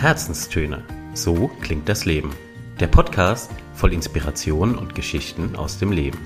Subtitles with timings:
[0.00, 0.82] Herzenstöne.
[1.12, 2.34] So klingt das Leben.
[2.80, 6.18] Der Podcast voll Inspiration und Geschichten aus dem Leben.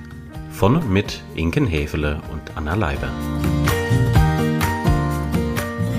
[0.53, 3.09] Von und mit Inken Hefele und Anna Leiber.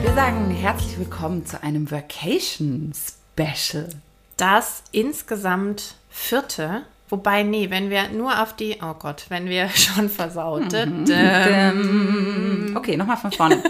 [0.01, 3.89] Wir sagen herzlich willkommen zu einem Vacation Special.
[4.37, 10.07] Das insgesamt vierte, wobei, nee, wenn wir nur auf die, oh Gott, wenn wir schon
[10.07, 10.71] versaut.
[10.71, 12.71] Mhm.
[12.77, 13.61] Okay, nochmal von vorne.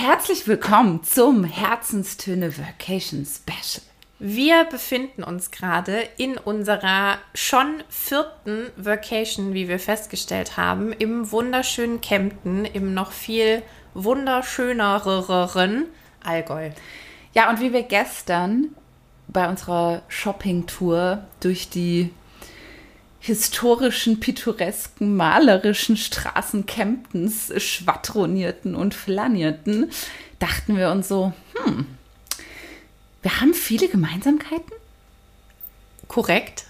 [0.00, 3.82] Herzlich willkommen zum Herzenstöne Vacation Special.
[4.20, 12.00] Wir befinden uns gerade in unserer schon vierten Vacation, wie wir festgestellt haben, im wunderschönen
[12.00, 13.62] Kempten, im noch viel
[13.94, 15.86] wunderschöneren
[16.22, 16.70] Allgäu.
[17.34, 18.76] Ja, und wie wir gestern
[19.26, 22.10] bei unserer Shopping-Tour durch die
[23.20, 29.90] historischen, pittoresken, malerischen Straßen Kemptens schwadronierten und flanierten,
[30.38, 31.86] dachten wir uns so, hm,
[33.22, 34.72] wir haben viele Gemeinsamkeiten.
[36.06, 36.64] Korrekt.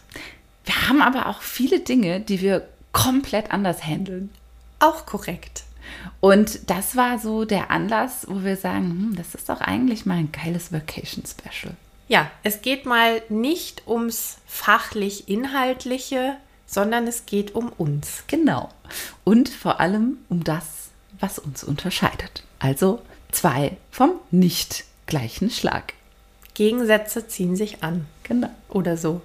[0.65, 4.31] Wir haben aber auch viele Dinge, die wir komplett anders handeln.
[4.81, 5.65] Auch korrekt.
[6.21, 10.19] Und das war so der Anlass, wo wir sagen, hm, das ist doch eigentlich mal
[10.19, 11.75] ein geiles Vacation-Special.
[12.09, 18.25] Ja, es geht mal nicht ums fachlich-inhaltliche, sondern es geht um uns.
[18.27, 18.71] Genau.
[19.25, 20.89] Und vor allem um das,
[21.21, 22.43] was uns unterscheidet.
[22.59, 25.93] Also zwei vom nicht gleichen Schlag.
[26.55, 28.07] Gegensätze ziehen sich an.
[28.23, 28.51] Genau.
[28.69, 29.21] Oder so.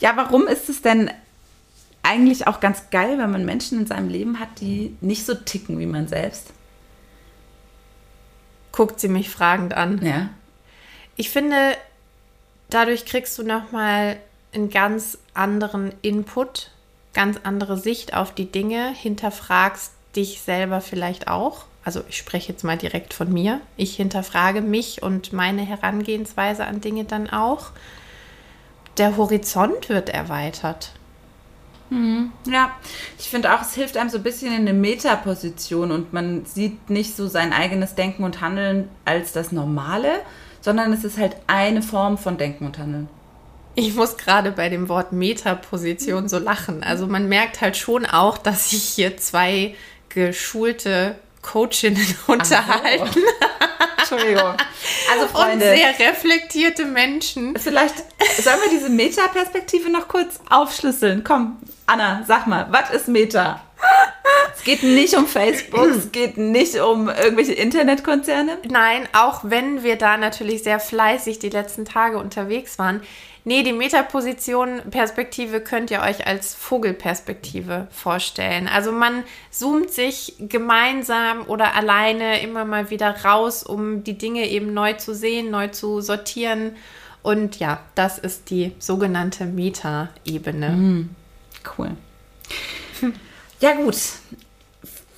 [0.00, 1.10] Ja, warum ist es denn
[2.02, 5.78] eigentlich auch ganz geil, wenn man Menschen in seinem Leben hat, die nicht so ticken
[5.78, 6.48] wie man selbst?
[8.72, 10.04] Guckt sie mich fragend an.
[10.04, 10.30] Ja.
[11.18, 11.76] Ich finde,
[12.70, 14.18] dadurch kriegst du nochmal
[14.54, 16.70] einen ganz anderen Input,
[17.12, 21.64] ganz andere Sicht auf die Dinge, hinterfragst dich selber vielleicht auch.
[21.84, 23.60] Also ich spreche jetzt mal direkt von mir.
[23.76, 27.72] Ich hinterfrage mich und meine Herangehensweise an Dinge dann auch.
[28.96, 30.92] Der Horizont wird erweitert.
[31.90, 32.76] Ja,
[33.18, 36.90] ich finde auch, es hilft einem so ein bisschen in eine Metaposition und man sieht
[36.90, 40.20] nicht so sein eigenes Denken und Handeln als das Normale,
[40.68, 43.08] sondern es ist halt eine Form von Denken und Handeln.
[43.74, 46.82] Ich muss gerade bei dem Wort Metaposition so lachen.
[46.82, 49.74] Also man merkt halt schon auch, dass sich hier zwei
[50.10, 53.18] geschulte Coachinnen unterhalten.
[53.96, 54.56] Entschuldigung.
[55.10, 57.56] Also Und Freunde, sehr reflektierte Menschen.
[57.58, 57.96] vielleicht
[58.38, 61.24] sollen wir diese Meta-Perspektive noch kurz aufschlüsseln.
[61.24, 61.56] Komm,
[61.86, 63.62] Anna, sag mal, was ist Meta?
[64.54, 68.58] Es geht nicht um Facebook, es geht nicht um irgendwelche Internetkonzerne.
[68.68, 73.00] Nein, auch wenn wir da natürlich sehr fleißig die letzten Tage unterwegs waren.
[73.44, 78.68] Nee, die Metaposition-Perspektive könnt ihr euch als Vogelperspektive vorstellen.
[78.68, 84.74] Also man zoomt sich gemeinsam oder alleine immer mal wieder raus, um die Dinge eben
[84.74, 86.76] neu zu sehen, neu zu sortieren.
[87.22, 91.06] Und ja, das ist die sogenannte Meta-Ebene.
[91.78, 91.92] Cool.
[93.60, 93.96] Ja, gut.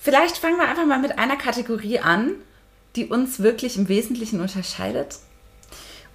[0.02, 2.34] Vielleicht fangen wir einfach mal mit einer Kategorie an,
[2.96, 5.16] die uns wirklich im Wesentlichen unterscheidet.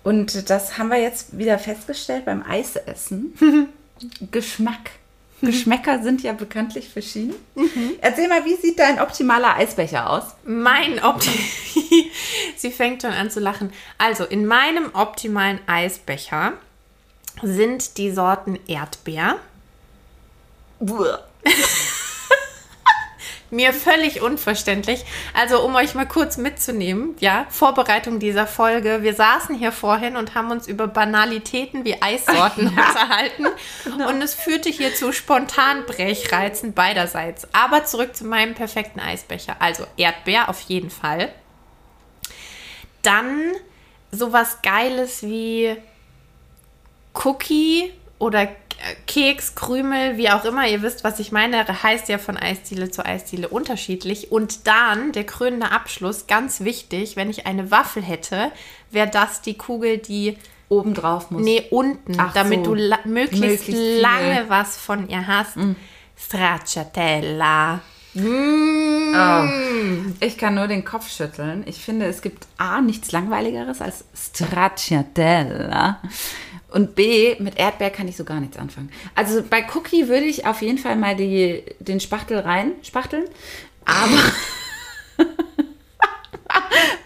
[0.03, 3.33] Und das haben wir jetzt wieder festgestellt beim Eisessen.
[4.31, 4.91] Geschmack.
[5.41, 7.35] Geschmäcker sind ja bekanntlich verschieden.
[8.01, 10.23] Erzähl mal, wie sieht dein optimaler Eisbecher aus?
[10.45, 11.29] Mein Opti.
[12.55, 13.71] Sie fängt schon an zu lachen.
[13.97, 16.53] Also, in meinem optimalen Eisbecher
[17.43, 19.39] sind die Sorten Erdbeer.
[23.51, 25.05] Mir völlig unverständlich.
[25.33, 29.03] Also, um euch mal kurz mitzunehmen, ja, Vorbereitung dieser Folge.
[29.03, 33.47] Wir saßen hier vorhin und haben uns über Banalitäten wie Eissorten unterhalten.
[33.85, 37.47] Und es führte hier zu spontan Brechreizen beiderseits.
[37.53, 39.57] Aber zurück zu meinem perfekten Eisbecher.
[39.59, 41.31] Also, Erdbeer auf jeden Fall.
[43.03, 43.51] Dann
[44.11, 45.77] sowas Geiles wie
[47.13, 48.47] Cookie oder
[49.07, 53.05] Keks, Krümel, wie auch immer, ihr wisst, was ich meine, heißt ja von Eisdiele zu
[53.05, 54.31] Eisdiele unterschiedlich.
[54.31, 58.51] Und dann der krönende Abschluss, ganz wichtig, wenn ich eine Waffel hätte,
[58.91, 61.43] wäre das die Kugel, die Oben drauf muss.
[61.43, 62.73] nee, unten, Ach damit so.
[62.73, 65.57] du möglichst, Möglichst lange was von ihr hast.
[66.17, 67.81] Stracciatella.
[68.17, 69.43] Oh.
[70.21, 71.63] Ich kann nur den Kopf schütteln.
[71.67, 76.01] Ich finde, es gibt A, nichts Langweiligeres als Stracciatella.
[76.75, 78.91] Und B, mit Erdbeer kann ich so gar nichts anfangen.
[79.15, 83.23] Also bei Cookie würde ich auf jeden Fall mal die, den Spachtel rein spachteln.
[83.85, 84.21] Aber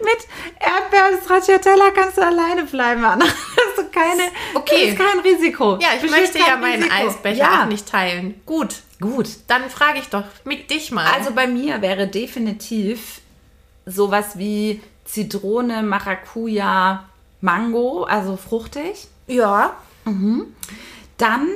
[0.00, 0.26] mit
[0.58, 3.24] Erdbeer und Stracciatella kannst du alleine bleiben, Anna.
[3.24, 4.22] Das ist, keine,
[4.54, 4.74] Okay.
[4.80, 5.78] das ist kein Risiko.
[5.80, 7.08] Ja, ich Besteht möchte ja meinen Risiko.
[7.08, 7.62] Eisbecher Ja.
[7.62, 8.40] auch nicht teilen.
[8.46, 9.28] Gut, Gut.
[9.46, 11.06] dann frage ich doch mit dich mal.
[11.16, 13.20] Also bei mir wäre definitiv
[13.86, 17.04] sowas wie Zitrone, Maracuja,
[17.40, 19.06] Mango, also fruchtig.
[19.30, 19.76] Ja.
[21.16, 21.48] Dann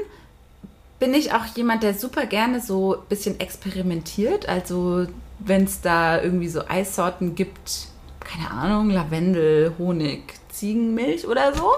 [0.98, 4.48] bin ich auch jemand, der super gerne so ein bisschen experimentiert.
[4.48, 5.06] Also
[5.38, 7.88] wenn es da irgendwie so Eissorten gibt,
[8.20, 11.72] keine Ahnung, Lavendel, Honig, Ziegenmilch oder so,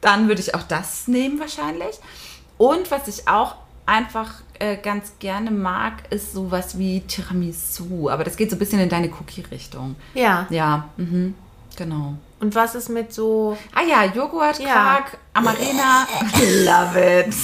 [0.00, 1.98] dann würde ich auch das nehmen wahrscheinlich.
[2.56, 8.08] Und was ich auch einfach äh, ganz gerne mag, ist sowas wie Tiramisu.
[8.08, 9.96] Aber das geht so ein bisschen in deine Cookie-Richtung.
[10.14, 10.46] Ja.
[10.50, 11.34] Ja, mhm,
[11.76, 12.14] genau.
[12.42, 13.56] Und was ist mit so.
[13.74, 14.72] Ah ja, Joghurt, Ja.
[14.72, 16.06] Quark, Amarena.
[16.64, 17.34] Love it.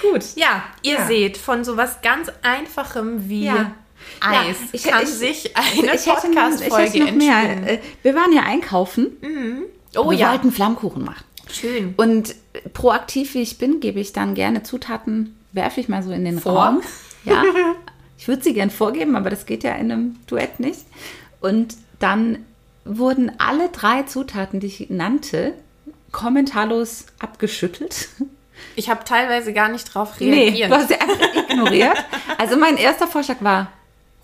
[0.00, 0.22] Gut.
[0.36, 1.06] Ja, ihr Ja.
[1.06, 3.72] seht, von sowas ganz Einfachem wie Ja.
[4.20, 7.66] Eis Ja, ich- kann ich- sich eine Podcast-Folge entspinnen.
[7.66, 9.16] Äh, Wir waren ja einkaufen.
[9.96, 11.24] Oh wir ja, wollten Flammkuchen machen.
[11.50, 11.94] schön.
[11.96, 12.34] Und
[12.72, 16.40] proaktiv wie ich bin, gebe ich dann gerne Zutaten, werfe ich mal so in den
[16.40, 16.64] Vor?
[16.64, 16.82] Raum.
[17.24, 17.42] Ja.
[18.18, 20.80] Ich würde sie gern vorgeben, aber das geht ja in einem Duett nicht.
[21.44, 22.44] Und dann
[22.84, 25.54] wurden alle drei Zutaten, die ich nannte,
[26.12, 28.08] kommentarlos abgeschüttelt.
[28.76, 30.70] Ich habe teilweise gar nicht drauf Nee, reagiert.
[30.70, 31.96] du hast sie einfach ignoriert.
[32.38, 33.72] Also mein erster Vorschlag war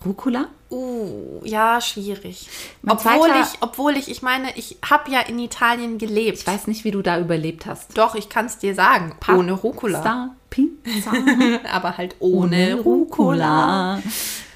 [0.05, 0.47] Rucola.
[0.69, 2.47] Uh, ja, schwierig.
[2.81, 6.39] Mein Obwohl zweiter- ich, obwohl ich, ich meine, ich habe ja in Italien gelebt.
[6.39, 7.97] Ich weiß nicht, wie du da überlebt hast.
[7.97, 9.13] Doch, ich kann es dir sagen.
[9.27, 10.33] ohne Rucola.
[10.49, 11.11] Pizza.
[11.71, 14.01] Aber halt ohne, Rucola.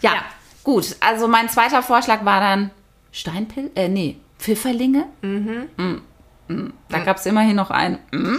[0.01, 0.25] Ja, Ja.
[0.65, 0.97] Gut.
[0.99, 2.71] Also mein zweiter Vorschlag war dann
[3.13, 5.05] Steinpil, äh, nee, Pfifferlinge.
[5.21, 6.01] Mhm.
[6.47, 6.73] Mm.
[6.89, 7.97] Da gab es immerhin noch einen.
[8.11, 8.35] Mm.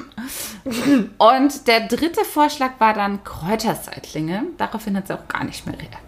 [1.19, 4.45] Und der dritte Vorschlag war dann Kräuterseitlinge.
[4.59, 6.03] Daraufhin hat sie auch gar nicht mehr reagiert.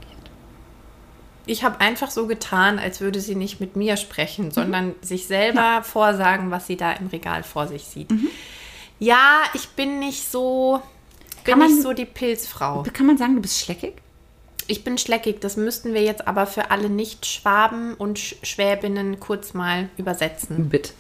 [1.47, 3.97] Ich habe einfach so getan, als würde sie nicht mit mir Mhm.
[3.97, 8.11] sprechen, sondern sich selber vorsagen, was sie da im Regal vor sich sieht.
[8.99, 10.83] Ja, ich bin nicht so,
[11.45, 12.85] bin Kann man- nicht so die Pilzfrau.
[12.93, 13.95] Kann man sagen, du bist schleckig?
[14.69, 15.41] Ich bin schleckig.
[15.41, 20.69] Das müssten wir jetzt aber für alle Nicht-Schwaben und Sch Schwäbinnen kurz mal übersetzen.
[20.69, 20.93] Bitte.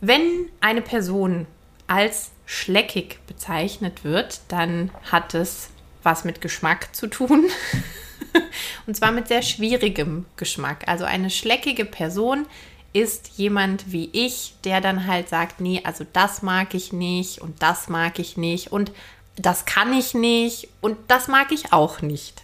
[0.00, 1.46] Wenn eine Person
[1.86, 5.68] als schleckig bezeichnet wird, dann hat es
[6.02, 7.44] was mit Geschmack zu tun.
[8.86, 10.84] Und zwar mit sehr schwierigem Geschmack.
[10.86, 12.46] Also eine schleckige Person
[12.92, 17.62] ist jemand wie ich, der dann halt sagt, nee, also das mag ich nicht und
[17.62, 18.90] das mag ich nicht und
[19.36, 22.42] das kann ich nicht und das mag ich auch nicht.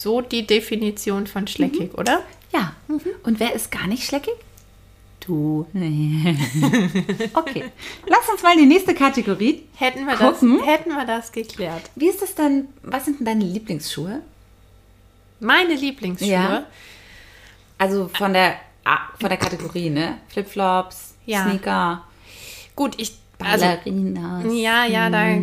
[0.00, 2.22] So die Definition von schleckig, oder?
[2.52, 2.74] Ja.
[2.88, 4.34] Und wer ist gar nicht schleckig?
[5.20, 5.66] Du.
[7.34, 7.64] okay.
[8.06, 9.64] Lass uns mal in die nächste Kategorie.
[9.76, 11.82] Hätten wir, das, hätten wir das geklärt.
[11.94, 12.68] Wie ist das denn?
[12.82, 14.22] Was sind denn deine Lieblingsschuhe?
[15.40, 16.28] Meine Lieblingsschuhe.
[16.28, 16.66] Ja.
[17.76, 18.56] Also von der,
[19.18, 20.18] von der Kategorie, ne?
[20.28, 21.44] Flipflops, Ja.
[21.44, 22.04] Sneaker,
[22.74, 23.19] Gut, ich.
[23.44, 24.44] Also, Ballerinas.
[24.52, 25.24] ja, ja, da,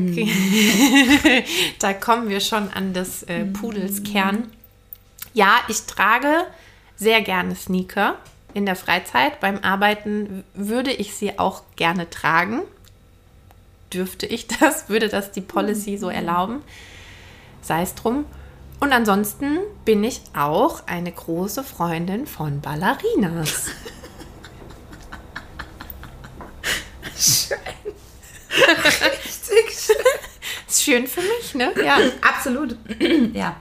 [1.80, 4.52] da kommen wir schon an des äh, Pudels Kern.
[5.34, 6.46] Ja, ich trage
[6.96, 8.16] sehr gerne Sneaker
[8.54, 9.40] in der Freizeit.
[9.40, 12.64] Beim Arbeiten würde ich sie auch gerne tragen.
[13.94, 14.90] Dürfte ich das?
[14.90, 16.62] Würde das die Policy so erlauben?
[17.62, 18.26] Sei es drum.
[18.80, 23.72] Und ansonsten bin ich auch eine große Freundin von Ballerinas.
[30.68, 31.74] Ist schön für mich, ne?
[31.83, 31.98] Ja.
[32.21, 32.77] Absolut.
[33.33, 33.56] ja.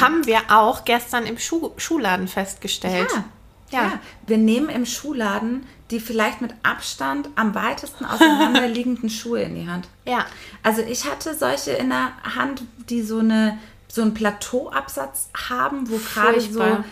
[0.00, 3.10] Haben wir auch gestern im Schuh Schuhladen festgestellt.
[3.12, 3.24] Ja.
[3.70, 3.86] Ja.
[3.86, 4.00] ja.
[4.26, 9.88] Wir nehmen im Schuhladen die vielleicht mit Abstand am weitesten auseinanderliegenden Schuhe in die Hand.
[10.06, 10.26] Ja.
[10.62, 15.98] Also ich hatte solche in der Hand, die so eine so einen Plateauabsatz haben, wo
[15.98, 16.84] gerade so.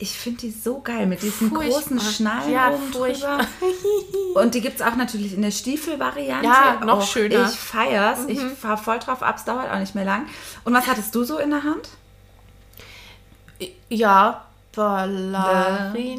[0.00, 1.80] Ich finde die so geil mit diesen Furchtbar.
[1.80, 3.38] großen Schnallen Ja, oben furchtbar.
[3.38, 3.48] drüber.
[4.42, 6.46] Und die gibt es auch natürlich in der Stiefelvariante.
[6.46, 7.40] Ja, noch Och, schöner.
[7.40, 7.50] Mhm.
[7.50, 8.20] Ich feier's.
[8.28, 10.26] Ich fahr voll drauf ab, es dauert auch nicht mehr lang.
[10.64, 11.88] Und was hattest du so in der Hand?
[13.88, 14.44] Ja,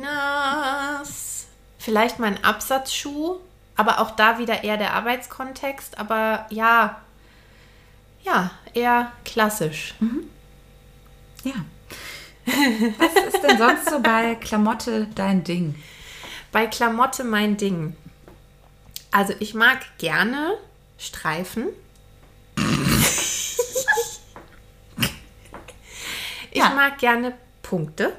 [0.10, 1.48] Ballerinas.
[1.78, 3.38] Vielleicht mein Absatzschuh,
[3.78, 5.98] aber auch da wieder eher der Arbeitskontext.
[5.98, 7.00] Aber ja,
[8.24, 9.96] ja, eher klassisch.
[11.46, 11.54] Ja.
[12.98, 15.76] Was ist denn sonst so bei Klamotte dein Ding?
[16.52, 17.96] Bei Klamotte mein Ding.
[19.12, 20.58] Also ich mag gerne
[20.98, 21.68] Streifen.
[26.52, 26.70] ich Ja.
[26.72, 28.14] mag gerne Punkte.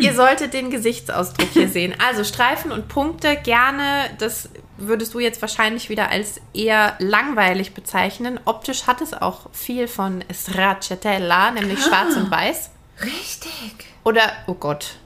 [0.00, 1.94] Ihr solltet den Gesichtsausdruck hier sehen.
[2.06, 8.38] Also Streifen und Punkte gerne, das würdest du jetzt wahrscheinlich wieder als eher langweilig bezeichnen.
[8.44, 12.70] Optisch hat es auch viel von Stracciatella, nämlich schwarz und weiß.
[13.02, 13.74] Richtig.
[14.04, 14.96] Oder, oh Gott,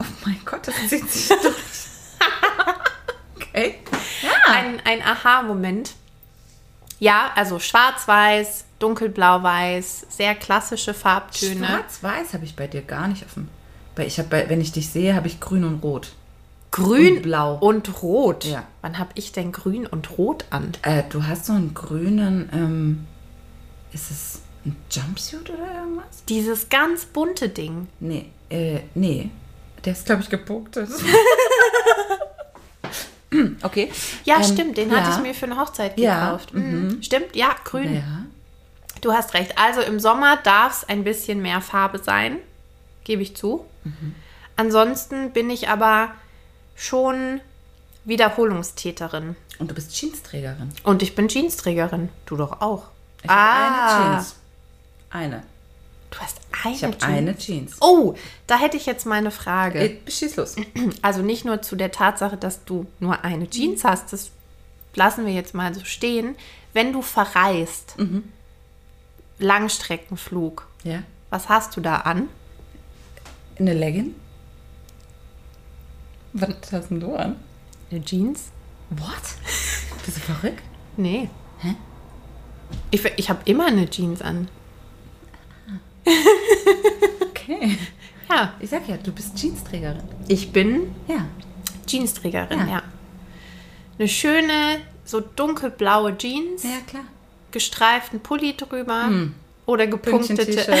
[0.00, 1.54] Oh mein Gott, das zieht sich durch.
[3.36, 3.78] okay.
[4.22, 4.30] Ja.
[4.54, 5.92] ein, ein Aha-Moment.
[6.98, 11.66] Ja, also schwarz-weiß, dunkelblau-weiß, sehr klassische Farbtöne.
[11.66, 13.48] Schwarz-Weiß habe ich bei dir gar nicht offen.
[13.48, 13.59] Weil
[13.98, 16.12] ich habe, wenn ich dich sehe, habe ich grün und rot.
[16.70, 17.56] Grün Und blau.
[17.56, 18.44] und rot.
[18.44, 18.62] Ja.
[18.80, 20.72] Wann habe ich denn grün und rot an?
[20.82, 23.06] Äh, du hast so einen grünen, ähm,
[23.92, 26.24] ist es ein Jumpsuit oder irgendwas?
[26.28, 27.88] Dieses ganz bunte Ding.
[27.98, 29.30] Nee, äh, nee.
[29.84, 30.88] Der ist, glaube ich, gepunktet.
[33.62, 33.90] okay.
[34.24, 35.16] Ja, Ähm, stimmt, den hatte ja.
[35.16, 36.54] ich mir für eine Hochzeit Ja, gekauft.
[36.54, 37.02] Mhm.
[37.02, 37.96] Stimmt, ja, grün.
[37.96, 38.02] Ja.
[39.00, 39.56] Du hast recht.
[39.58, 42.36] Also im Sommer darf es ein bisschen mehr Farbe sein,
[43.10, 43.64] gebe ich zu.
[43.82, 44.14] Mhm.
[44.54, 46.12] Ansonsten bin ich aber
[46.76, 47.40] schon
[48.04, 49.34] Wiederholungstäterin.
[49.58, 50.70] Und du bist Jeansträgerin.
[50.84, 52.08] Und ich bin Jeansträgerin.
[52.24, 52.84] Du doch auch.
[53.24, 53.96] Ich habe Ah.
[53.96, 54.34] eine Jeans.
[55.10, 55.42] Eine.
[56.12, 57.04] Du hast eine Ich habe Jeans.
[57.04, 57.76] eine Jeans.
[57.80, 58.14] Oh,
[58.46, 59.80] da hätte ich jetzt mal eine Frage.
[59.80, 60.54] Äh, schieß los.
[61.02, 64.30] Also nicht nur zu der Tatsache, dass du nur eine Jeans hast, das
[64.94, 66.36] lassen wir jetzt mal so stehen.
[66.72, 67.96] Wenn du verreist,
[69.38, 71.02] Langstreckenflug, Ja.
[71.30, 72.28] was hast du da an?
[73.60, 74.14] Eine Legging?
[76.32, 77.36] Was hast denn du an?
[77.90, 78.50] Eine Jeans?
[78.90, 79.22] What?
[80.06, 80.62] Bist du verrückt?
[80.96, 81.28] Nee.
[81.58, 81.74] Hä?
[82.90, 84.48] Ich, ich habe immer eine Jeans an.
[87.30, 87.76] Okay.
[88.30, 90.02] Ja, Ich sag ja, du bist Jeansträgerin.
[90.28, 91.26] ich bin Ja.
[91.86, 92.66] Jeansträgerin, Ja.
[92.66, 92.82] ja.
[93.98, 97.04] Eine schöne, so dunkelblaue Jeans, Ja, klar.
[97.50, 99.10] gestreiften Pulli drüber
[99.66, 100.78] oder gepunktete.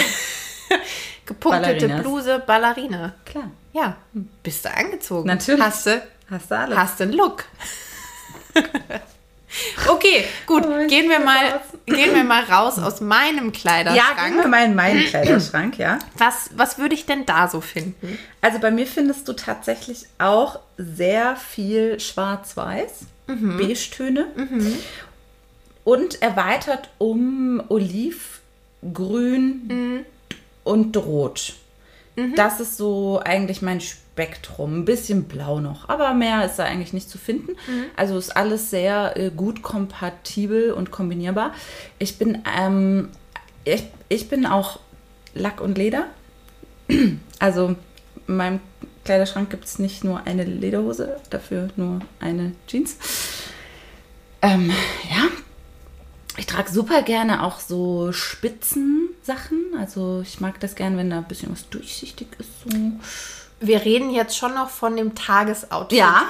[1.30, 2.00] gepunktete Ballerinas.
[2.02, 3.14] Bluse, Ballerina.
[3.24, 3.50] Klar.
[3.72, 3.96] Ja,
[4.42, 5.28] bist du angezogen.
[5.28, 5.62] Natürlich.
[5.62, 6.76] Hast du, Hast du alles.
[6.76, 7.44] hast du einen Look.
[9.88, 10.64] okay, gut.
[10.66, 14.16] Oh, gehen, wir mal, gehen wir mal raus aus meinem ja, Kleiderschrank.
[14.18, 16.00] gehen wir mal in meinen Kleiderschrank, ja.
[16.18, 18.18] was, was würde ich denn da so finden?
[18.40, 24.26] Also bei mir findest du tatsächlich auch sehr viel Schwarz-Weiß, Beige-Töne
[25.84, 28.44] und erweitert um Olivgrün
[30.64, 31.54] und Rot.
[32.36, 34.80] Das ist so eigentlich mein Spektrum.
[34.80, 37.56] Ein bisschen blau noch, aber mehr ist da eigentlich nicht zu finden.
[37.96, 41.54] Also ist alles sehr äh, gut kompatibel und kombinierbar.
[41.98, 43.08] Ich bin, ähm,
[43.64, 44.80] ich, ich bin auch
[45.34, 46.06] Lack und Leder.
[47.38, 47.74] Also
[48.28, 48.60] in meinem
[49.06, 52.98] Kleiderschrank gibt es nicht nur eine Lederhose, dafür nur eine Jeans.
[54.42, 54.70] Ähm,
[55.10, 55.22] ja.
[56.36, 59.74] Ich trage super gerne auch so Spitzensachen.
[59.78, 62.48] Also ich mag das gerne, wenn da ein bisschen was durchsichtig ist.
[62.64, 62.78] So.
[63.60, 65.98] Wir reden jetzt schon noch von dem Tagesoutfit.
[65.98, 66.22] Ja.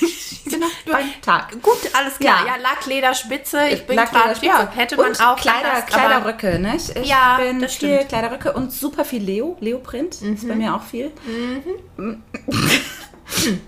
[0.58, 1.50] noch beim Tag.
[1.62, 2.46] Gut, alles klar.
[2.46, 2.54] Ja.
[2.54, 3.68] Ja, Lack, Leder, Spitze.
[3.68, 6.76] Ich bin gerade, ja, hätte man und auch Kleider, anders, Kleiderröcke, ne?
[6.76, 8.08] Ich, ich Ja, bin das viel stimmt.
[8.08, 10.20] Kleiderröcke und super viel Leo, Leoprint.
[10.22, 11.10] Ist bei mir auch viel.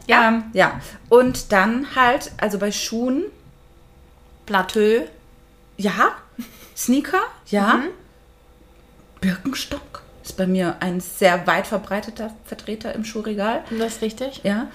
[0.06, 0.28] Ja.
[0.28, 0.80] Ähm, ja.
[1.08, 3.24] Und dann halt, also bei Schuhen,
[4.46, 5.06] Plateau.
[5.82, 6.12] Ja.
[6.76, 7.74] Sneaker, ja.
[7.74, 7.88] Mhm.
[9.20, 13.64] Birkenstock ist bei mir ein sehr weit verbreiteter Vertreter im Schuhregal.
[13.70, 14.40] Das ist richtig?
[14.42, 14.68] Ja.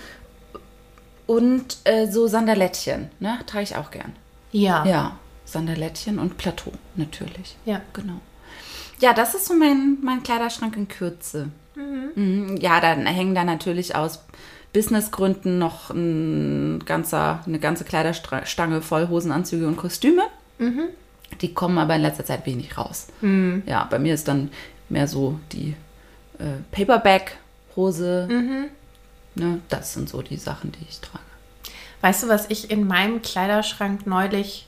[1.26, 3.40] Und äh, so Sandalettchen, ne?
[3.46, 4.16] Trage ich auch gern.
[4.52, 4.86] Ja.
[4.86, 7.58] Ja, Sandalettchen und Plateau natürlich.
[7.66, 7.82] Ja.
[7.94, 8.22] Genau.
[9.00, 11.50] Ja, das ist so mein, mein Kleiderschrank in Kürze.
[11.76, 12.58] Mhm.
[12.60, 14.24] Ja, dann hängen da natürlich aus
[14.74, 20.24] Businessgründen noch ein ganzer, eine ganze Kleiderstange voll Hosenanzüge und Kostüme.
[21.42, 23.08] Die kommen aber in letzter Zeit wenig raus.
[23.66, 24.52] Ja, bei mir ist dann
[24.90, 25.76] mehr so die
[26.40, 28.28] äh, Paperback-Hose.
[29.36, 31.24] Ne, das sind so die Sachen, die ich trage.
[32.02, 34.66] Weißt du, was ich in meinem Kleiderschrank neulich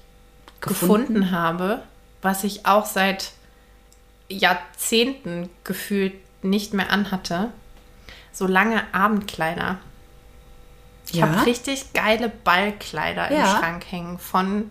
[0.61, 1.31] gefunden, Gefunden?
[1.31, 1.81] habe,
[2.21, 3.31] was ich auch seit
[4.29, 7.49] Jahrzehnten gefühlt nicht mehr anhatte?
[8.31, 9.77] So lange Abendkleider.
[11.11, 11.27] Ich Ja?
[11.27, 13.57] habe richtig geile Ballkleider im Ja.
[13.57, 14.69] Schrank hängen von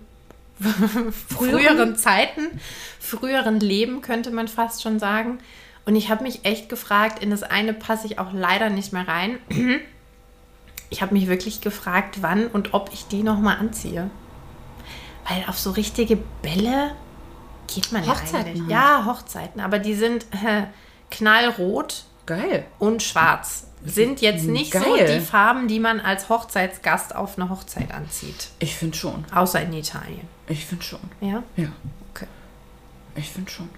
[1.29, 2.61] früheren Zeiten,
[3.00, 5.38] früheren Leben, könnte man fast schon sagen.
[5.87, 9.07] Und ich habe mich echt gefragt, in das eine passe ich auch leider nicht mehr
[9.09, 9.38] rein.
[10.91, 14.09] Ich habe mich wirklich gefragt, wann und ob ich die nochmal anziehe.
[15.29, 16.93] Weil auf so richtige Bälle
[17.67, 18.61] geht man Hochzeiten ja eigentlich.
[18.62, 18.71] halt.
[18.71, 19.61] Ja, Hochzeiten.
[19.61, 20.62] Aber die sind äh,
[21.11, 22.65] knallrot Geil.
[22.79, 23.67] und schwarz.
[23.85, 25.19] Sind jetzt nicht so Geil.
[25.19, 28.49] die Farben, die man als Hochzeitsgast auf eine Hochzeit anzieht.
[28.59, 29.27] Ich finde schon.
[29.33, 30.27] Außer in Italien.
[30.49, 31.00] Ich finde schon.
[31.21, 31.69] Ja, Ja,
[32.11, 32.26] okay,
[33.17, 33.69] ich finde schon.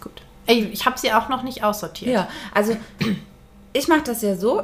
[0.00, 0.22] gut.
[0.46, 2.12] Ey, ich habe sie auch noch nicht aussortiert.
[2.12, 2.76] Ja, also
[3.72, 4.62] ich mache das ja so.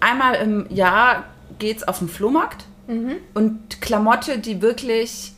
[0.00, 1.24] Einmal im Jahr
[1.58, 2.66] geht's auf den Flohmarkt
[3.34, 5.32] und Klamotte, die wirklich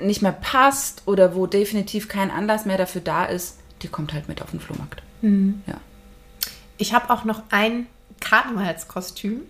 [0.00, 4.28] nicht mehr passt oder wo definitiv kein Anlass mehr dafür da ist, die kommt halt
[4.28, 5.02] mit auf den Flohmarkt.
[5.22, 5.74] Ja.
[6.78, 7.86] Ich habe auch noch ein
[8.20, 9.42] Karnevalskostüm,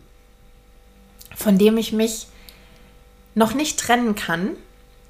[1.36, 2.26] von dem ich mich
[3.34, 4.56] noch nicht trennen kann.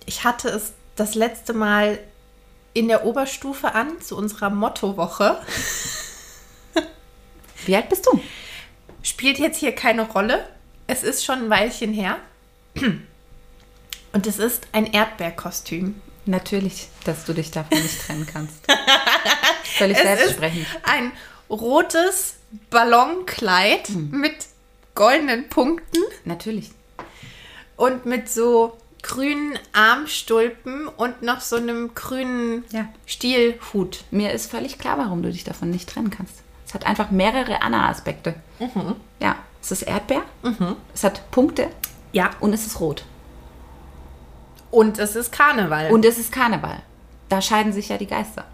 [0.07, 1.99] Ich hatte es das letzte Mal
[2.75, 5.41] in der Oberstufe an, zu unserer Mottowoche.
[7.67, 8.21] Wie alt bist du?
[9.02, 10.49] Spielt jetzt hier keine Rolle.
[10.87, 12.19] Es ist schon ein Weilchen her.
[14.12, 16.00] Und es ist ein Erdbeerkostüm.
[16.25, 18.55] Natürlich, dass du dich davon nicht trennen kannst.
[19.76, 20.67] Völlig selbstsprechend.
[20.85, 21.12] ein
[21.50, 22.37] rotes
[22.71, 24.35] Ballonkleid mit
[24.95, 26.71] goldenen Punkten Natürlich.
[27.82, 32.86] Und mit so grünen Armstulpen und noch so einem grünen Ja.
[33.06, 34.04] Stielhut.
[34.12, 36.34] Mir ist völlig klar, warum du dich davon nicht trennen kannst.
[36.64, 38.34] Es hat einfach mehrere Anna-Aspekte.
[39.18, 40.22] Ja, es ist Erdbeer,
[40.94, 41.68] es hat Punkte
[42.12, 42.30] Ja.
[42.38, 43.04] und es ist rot.
[44.70, 45.90] Und es ist Karneval.
[45.90, 46.82] Und es ist Karneval.
[47.28, 48.44] Da scheiden sich ja die Geister.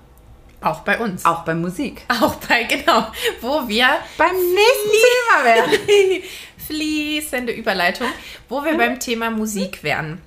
[0.63, 1.25] auch bei uns.
[1.27, 2.05] Auch bei Musik.
[2.09, 3.07] Auch bei, genau,
[3.43, 6.23] wo wir Beim nächsten Thema werden.
[6.69, 8.07] fließende Überleitung,
[8.49, 10.21] wo wir beim Thema Musik wären.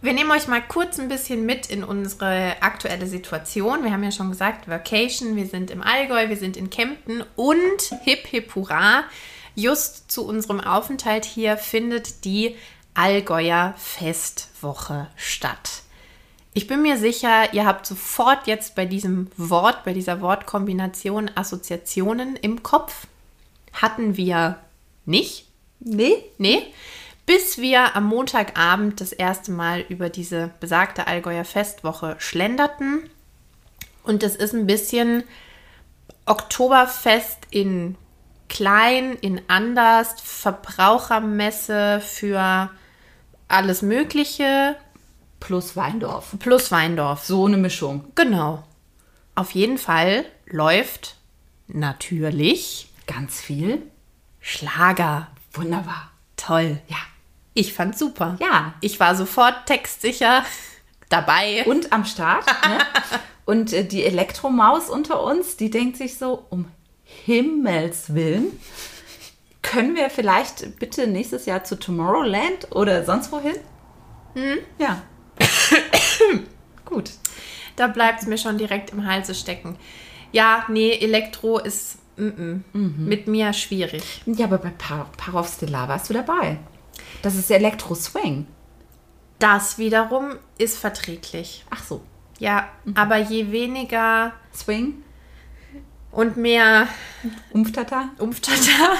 [0.00, 3.84] Wir nehmen euch mal kurz ein bisschen mit in unsere aktuelle Situation.
[3.84, 7.82] Wir haben ja schon gesagt, Vacation, wir sind im Allgäu, wir sind in Kempten und
[8.04, 9.04] hip hip hurra,
[9.54, 12.56] just zu unserem Aufenthalt hier findet die
[12.94, 15.82] Allgäuer Festwoche statt.
[16.54, 22.36] Ich bin mir sicher, ihr habt sofort jetzt bei diesem Wort, bei dieser Wortkombination Assoziationen
[22.36, 23.06] im Kopf.
[23.72, 24.58] Hatten wir
[25.08, 25.46] nicht.
[25.80, 26.24] Nee?
[26.38, 26.62] Nee.
[27.26, 33.10] Bis wir am Montagabend das erste Mal über diese besagte Allgäuer Festwoche schlenderten.
[34.02, 35.24] Und es ist ein bisschen
[36.24, 37.96] Oktoberfest in
[38.48, 42.70] klein, in anders, Verbrauchermesse für
[43.48, 44.76] alles Mögliche
[45.40, 46.34] Plus Weindorf.
[46.38, 47.24] plus Weindorf.
[47.24, 48.04] So eine Mischung.
[48.14, 48.64] Genau.
[49.34, 51.16] Auf jeden Fall läuft
[51.68, 53.82] natürlich Ganz viel.
[54.48, 55.26] Schlager.
[55.52, 56.10] Wunderbar.
[56.36, 56.80] Toll.
[56.88, 56.96] Ja.
[57.52, 58.38] Ich fand super.
[58.40, 58.72] Ja.
[58.80, 60.42] Ich war sofort textsicher
[61.10, 61.64] dabei.
[61.66, 62.46] Und am Start.
[62.46, 62.78] Ne?
[63.44, 66.66] Und äh, die Elektromaus unter uns, die denkt sich so, um
[67.04, 68.58] Himmels Willen,
[69.60, 73.56] können wir vielleicht bitte nächstes Jahr zu Tomorrowland oder sonst wohin?
[74.78, 75.02] Ja.
[76.86, 77.10] Gut.
[77.76, 79.76] Da bleibt es mir schon direkt im Halse stecken.
[80.32, 82.60] Ja, nee, Elektro ist -mm,
[82.98, 84.22] mit mir schwierig.
[84.26, 86.58] Ja, aber bei Par Parov Stellar warst du dabei.
[87.22, 88.46] Das ist Elektro-Swing.
[89.38, 91.64] Das wiederum ist verträglich.
[91.70, 92.02] Ach so.
[92.38, 95.02] Ja, aber je weniger Swing,
[96.10, 96.88] und mehr
[97.52, 98.08] Umftata.
[98.18, 98.94] Umftata,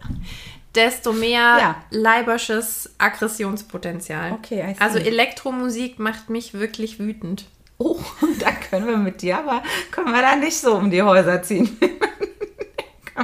[0.74, 1.76] desto mehr Ja.
[1.90, 4.32] leibersches Aggressionspotenzial.
[4.32, 4.76] Okay.
[4.78, 7.46] Also Elektromusik macht mich wirklich wütend.
[7.78, 7.98] Oh,
[8.40, 11.76] da können wir mit dir, aber können wir da nicht so um die Häuser ziehen.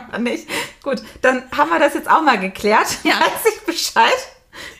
[0.20, 0.46] Nicht.
[0.82, 2.88] Gut, dann haben wir das jetzt auch mal geklärt.
[3.04, 3.14] Ja.
[3.20, 4.28] Weiß ich Bescheid?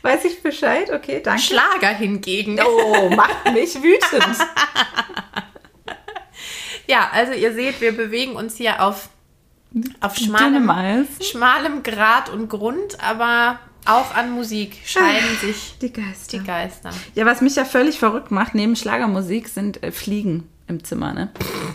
[0.01, 0.91] Weiß ich Bescheid?
[0.91, 1.41] Okay, danke.
[1.41, 2.59] Schlager hingegen.
[2.61, 4.37] Oh, macht mich wütend.
[6.87, 9.09] Ja, also ihr seht, wir bewegen uns hier auf,
[10.01, 10.71] auf schmalem,
[11.21, 16.39] schmalem Grad und Grund, aber auch an Musik scheiden sich Die Geister.
[16.39, 16.89] die Geister.
[17.13, 21.29] Ja, was mich ja völlig verrückt macht, neben Schlagermusik, sind äh, Fliegen im Zimmer, ne?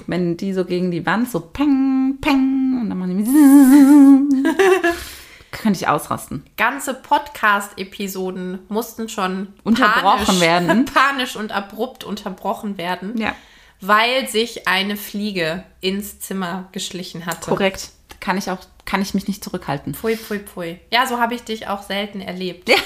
[0.07, 4.45] Wenn die so gegen die Wand so peng, peng und dann machen die
[5.51, 6.45] könnte ich ausrasten.
[6.57, 10.85] Ganze Podcast-Episoden mussten schon Unterbrochen panisch, werden.
[10.95, 13.35] panisch und abrupt unterbrochen werden, Ja.
[13.81, 17.51] weil sich eine Fliege ins Zimmer geschlichen hatte.
[17.51, 17.91] Korrekt.
[18.21, 19.95] Kann ich auch, kann ich mich nicht zurückhalten.
[19.95, 20.81] Pfui, pfui, pfui.
[20.93, 22.69] Ja, so habe ich dich auch selten erlebt.
[22.69, 22.77] Ja.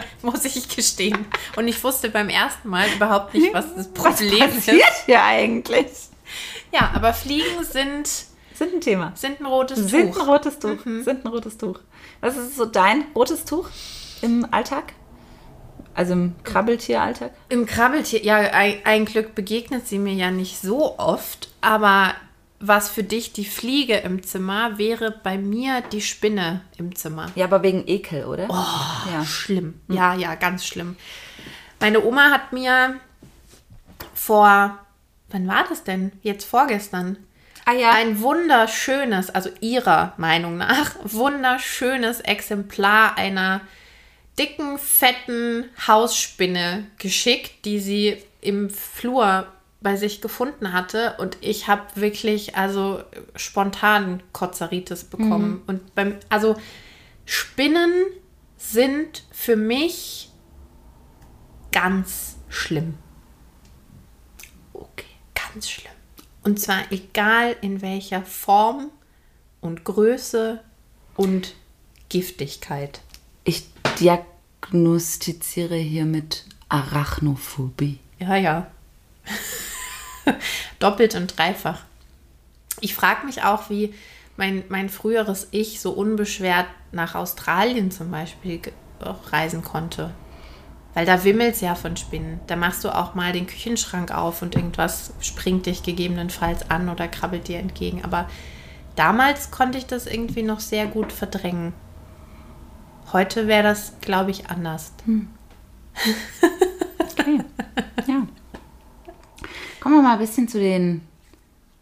[0.22, 1.26] Muss ich gestehen.
[1.56, 5.06] Und ich wusste beim ersten Mal überhaupt nicht, was das Was Problem passiert ist.
[5.06, 5.86] hier eigentlich?
[6.72, 8.08] Ja, aber Fliegen sind,
[8.54, 9.12] Sind ein Thema.
[9.14, 10.26] sind ein rotes Sind ein Tuch.
[10.26, 10.78] rotes Tuch.
[10.84, 11.78] Sind ein rotes Tuch.
[12.20, 13.68] Was ist so dein rotes Tuch
[14.22, 14.94] im Alltag?
[15.94, 17.32] Also im Krabbeltieralltag?
[17.50, 22.14] Im Krabbeltier, ja, ein Glück begegnet sie mir ja nicht so oft, aber
[22.62, 27.30] was für dich die Fliege im Zimmer wäre bei mir die Spinne im Zimmer.
[27.34, 28.46] Ja, aber wegen Ekel, oder?
[28.48, 29.24] Oh, ja.
[29.24, 29.80] Schlimm.
[29.88, 30.96] Ja, ja, ganz schlimm.
[31.80, 33.00] Meine Oma hat mir
[34.14, 34.78] vor,
[35.30, 36.12] wann war das denn?
[36.22, 37.16] Jetzt vorgestern.
[37.64, 37.90] Ah ja.
[37.90, 43.60] Ein wunderschönes, also ihrer Meinung nach, wunderschönes Exemplar einer
[44.38, 49.48] dicken, fetten Hausspinne geschickt, die sie im Flur
[49.82, 51.16] bei sich gefunden hatte.
[51.18, 53.02] Und ich habe wirklich, also
[53.36, 55.62] spontan Kotzeritis bekommen.
[55.66, 56.56] Und beim, also
[57.24, 57.92] Spinnen
[58.56, 60.30] sind für mich
[61.72, 62.94] ganz schlimm.
[64.72, 65.06] Okay.
[65.34, 65.92] Ganz schlimm.
[66.44, 68.90] Und zwar egal in welcher Form
[69.60, 70.62] und Größe
[71.16, 71.54] und
[72.08, 73.00] Giftigkeit.
[73.44, 73.66] Ich
[74.00, 77.98] diagnostiziere hiermit Arachnophobie.
[78.18, 78.70] Ja, ja.
[80.78, 81.80] Doppelt und dreifach.
[82.80, 83.94] Ich frage mich auch, wie
[84.36, 88.60] mein, mein früheres Ich so unbeschwert nach Australien zum Beispiel
[89.30, 90.12] reisen konnte.
[90.94, 92.40] Weil da wimmelt es ja von Spinnen.
[92.46, 97.08] Da machst du auch mal den Küchenschrank auf und irgendwas springt dich gegebenenfalls an oder
[97.08, 98.04] krabbelt dir entgegen.
[98.04, 98.28] Aber
[98.94, 101.72] damals konnte ich das irgendwie noch sehr gut verdrängen.
[103.12, 104.92] Heute wäre das, glaube ich, anders.
[105.04, 105.28] Hm.
[107.18, 107.40] Okay.
[108.06, 108.26] Ja.
[109.82, 111.00] Kommen wir mal ein bisschen zu den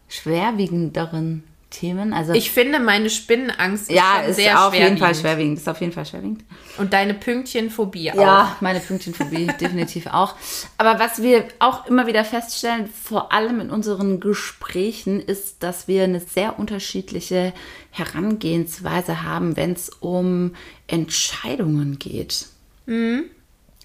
[0.09, 2.13] schwerwiegenderen Themen.
[2.13, 5.59] Also ich finde, meine Spinnenangst ist ja, ist sehr auf jeden Fall schwerwiegend.
[5.59, 6.43] Ist auf jeden Fall schwerwiegend.
[6.79, 8.15] Und deine Pünktchenphobie auch.
[8.15, 10.35] Ja, meine Pünktchenphobie definitiv auch.
[10.79, 16.03] Aber was wir auch immer wieder feststellen, vor allem in unseren Gesprächen, ist, dass wir
[16.03, 17.53] eine sehr unterschiedliche
[17.91, 20.55] Herangehensweise haben, wenn es um
[20.87, 22.47] Entscheidungen geht.
[22.87, 23.25] Mhm.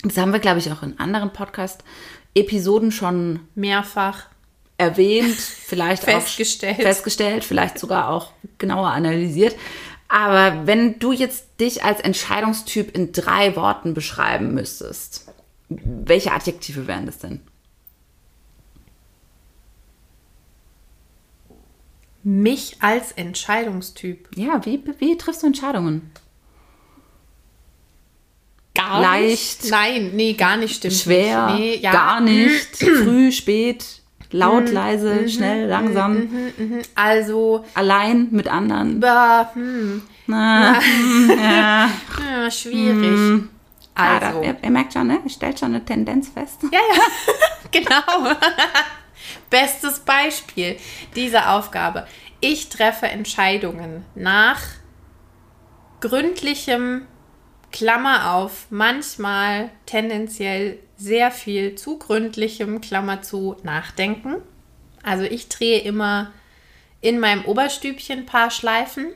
[0.02, 1.32] Das haben wir, glaube ich, auch in anderen
[2.36, 4.26] Podcast-Episoden schon mehrfach
[4.78, 6.78] erwähnt, vielleicht festgestellt.
[6.78, 9.56] auch festgestellt, vielleicht sogar auch genauer analysiert.
[10.08, 15.32] Aber wenn du jetzt dich als Entscheidungstyp in drei Worten beschreiben müsstest,
[15.68, 17.40] welche Adjektive wären das denn?
[22.22, 24.28] Mich als Entscheidungstyp.
[24.36, 26.10] Ja, wie, wie triffst du Entscheidungen?
[28.76, 29.62] Gar Leicht.
[29.62, 29.70] Nicht?
[29.70, 30.94] Nein, nee, gar nicht stimmt.
[30.94, 31.46] Schwer.
[31.46, 31.58] Nicht.
[31.58, 31.92] Nee, ja.
[31.92, 32.76] Gar nicht.
[32.76, 33.84] Früh, spät.
[34.32, 36.14] Laut, mhm, leise, mhm, schnell, langsam.
[36.14, 37.64] Mhm, mhm, also.
[37.74, 39.00] Allein mit anderen.
[39.00, 40.02] Bah, hm.
[40.26, 40.80] Na,
[41.28, 41.90] ja.
[42.42, 42.50] ja.
[42.50, 43.44] schwierig.
[43.94, 44.38] Also.
[44.40, 45.20] Ah, ihr, ihr, merkt schon, ne?
[45.28, 46.58] Stellt schon eine Tendenz fest.
[46.64, 47.02] Ja, ja.
[47.70, 48.36] genau.
[49.50, 50.76] Bestes Beispiel
[51.14, 52.06] dieser Aufgabe.
[52.40, 54.60] Ich treffe Entscheidungen nach
[56.00, 57.06] gründlichem
[57.76, 64.36] Klammer auf, manchmal tendenziell sehr viel zu gründlichem, Klammer zu, Nachdenken.
[65.02, 66.32] Also ich drehe immer
[67.02, 69.08] in meinem Oberstübchen ein paar Schleifen.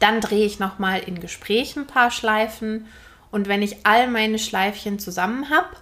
[0.00, 2.86] Dann drehe ich nochmal in Gesprächen ein paar Schleifen.
[3.30, 5.76] Und wenn ich all meine Schleifchen zusammen habe,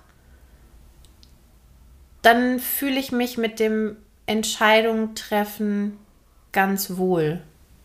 [2.22, 5.96] dann fühle ich mich mit dem Entscheidung treffen
[6.50, 7.40] ganz wohl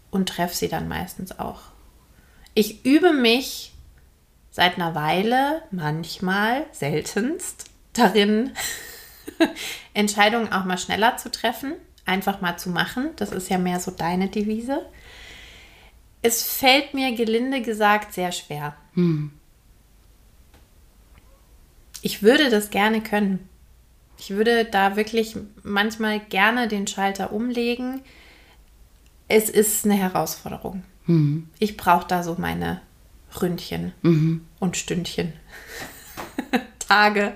[0.10, 1.77] und treffe sie dann meistens auch.
[2.58, 3.72] Ich übe mich
[4.50, 8.52] seit einer Weile, manchmal, seltenst, darin,
[9.94, 11.74] Entscheidungen auch mal schneller zu treffen,
[12.08, 13.12] einfach mal zu machen.
[13.18, 14.84] Das ist ja mehr so deine Devise.
[16.24, 18.76] Es fällt mir gelinde gesagt sehr schwer.
[18.96, 19.30] Hm.
[22.02, 23.48] Ich würde das gerne können.
[24.18, 28.02] Ich würde da wirklich manchmal gerne den Schalter umlegen.
[29.28, 30.82] Es ist eine Herausforderung.
[31.08, 31.48] Mhm.
[31.60, 32.82] Ich brauche da so meine
[33.42, 34.46] Ründchen mhm.
[34.60, 35.34] und Stündchen.
[36.80, 37.34] Tage.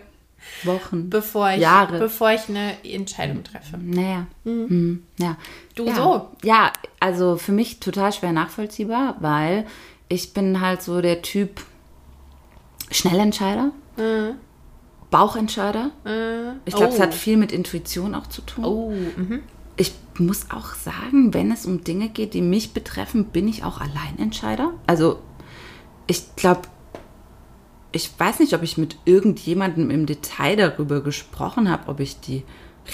[0.64, 1.10] Wochen.
[1.10, 1.98] Bevor ich, Jahre.
[1.98, 3.78] Bevor ich eine Entscheidung treffe.
[3.78, 4.28] Naja.
[4.44, 4.66] Mhm.
[4.68, 5.04] Mhm.
[5.18, 5.38] Ja.
[5.76, 5.96] Du ja.
[5.96, 6.30] so?
[6.44, 9.66] Ja, also für mich total schwer nachvollziehbar, weil
[10.08, 11.62] ich bin halt so der Typ
[12.92, 13.72] Schnellentscheider.
[13.98, 14.36] Mhm.
[15.10, 15.92] Bauchentscheider.
[16.04, 16.60] Mhm.
[16.66, 16.96] Ich glaube, oh.
[16.96, 18.66] es hat viel mit Intuition auch zu tun.
[18.66, 18.92] Oh.
[18.92, 19.42] Mhm
[19.78, 23.80] ich muss auch sagen, wenn es um Dinge geht, die mich betreffen, bin ich auch
[23.80, 24.74] Alleinentscheider.
[24.88, 25.20] Also
[26.08, 26.62] ich glaube,
[27.92, 32.44] ich weiß nicht, ob ich mit irgendjemandem im Detail darüber gesprochen habe, ob ich die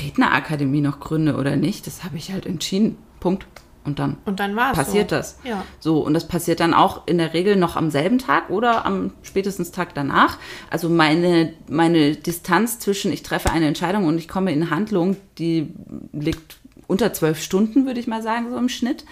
[0.01, 1.87] Rednerakademie noch gründe oder nicht.
[1.87, 2.97] Das habe ich halt entschieden.
[3.19, 3.45] Punkt.
[3.83, 5.15] Und dann, und dann passiert so.
[5.15, 5.39] das.
[5.45, 5.63] Ja.
[5.79, 9.13] So, und das passiert dann auch in der Regel noch am selben Tag oder am
[9.21, 10.39] spätestens Tag danach.
[10.69, 15.73] Also meine, meine Distanz zwischen ich treffe eine Entscheidung und ich komme in Handlung, die
[16.11, 19.05] liegt unter zwölf Stunden, würde ich mal sagen, so im Schnitt.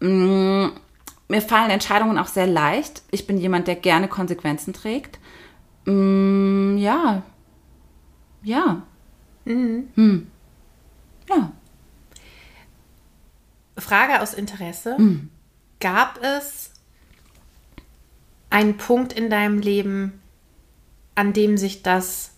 [0.00, 0.66] Mm,
[1.28, 3.02] mir fallen Entscheidungen auch sehr leicht.
[3.10, 5.18] Ich bin jemand, der gerne Konsequenzen trägt.
[5.86, 7.22] Mm, ja.
[8.42, 8.82] Ja.
[9.44, 9.88] Mhm.
[9.94, 10.26] Hm.
[11.28, 11.52] Ja.
[13.78, 14.96] Frage aus Interesse.
[14.98, 15.30] Mhm.
[15.80, 16.72] Gab es
[18.50, 20.20] einen Punkt in deinem Leben,
[21.14, 22.32] an dem sich das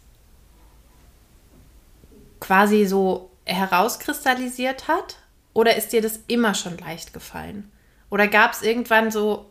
[2.40, 5.16] quasi so herauskristallisiert hat?
[5.54, 7.70] Oder ist dir das immer schon leicht gefallen?
[8.11, 9.46] Oder gab es irgendwann so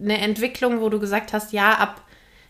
[0.00, 2.02] eine Entwicklung, wo du gesagt hast, ja, ab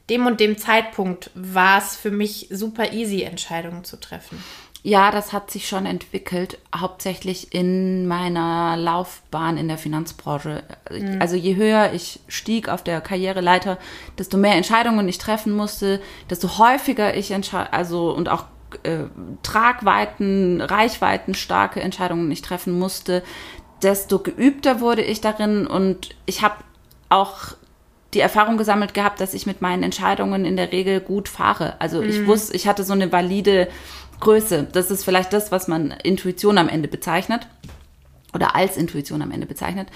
[0.08, 4.42] dem und dem Zeitpunkt war es für mich super easy, Entscheidungen zu treffen?
[4.82, 10.62] Ja, das hat sich schon entwickelt, hauptsächlich in meiner Laufbahn in der Finanzbranche.
[10.88, 11.20] Mhm.
[11.20, 13.78] Also je höher ich stieg auf der Karriereleiter,
[14.16, 18.44] desto mehr Entscheidungen ich treffen musste, desto häufiger ich entscheide, also und auch
[18.82, 19.04] äh,
[19.42, 23.22] Tragweiten, Reichweiten starke Entscheidungen ich treffen musste,
[23.82, 26.56] desto geübter wurde ich darin und ich habe
[27.08, 27.54] auch
[28.14, 31.74] die Erfahrung gesammelt gehabt, dass ich mit meinen Entscheidungen in der Regel gut fahre.
[31.80, 33.68] Also ich wusste, ich hatte so eine valide
[34.20, 34.66] Größe.
[34.72, 37.46] Das ist vielleicht das, was man Intuition am Ende bezeichnet
[38.32, 39.88] oder als Intuition am Ende bezeichnet.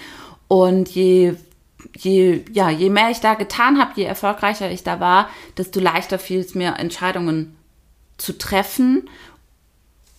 [0.49, 1.37] Und je
[1.97, 6.19] je, ja, je mehr ich da getan habe, je erfolgreicher ich da war, desto leichter
[6.19, 7.57] fiel es mir, Entscheidungen
[8.21, 9.09] zu treffen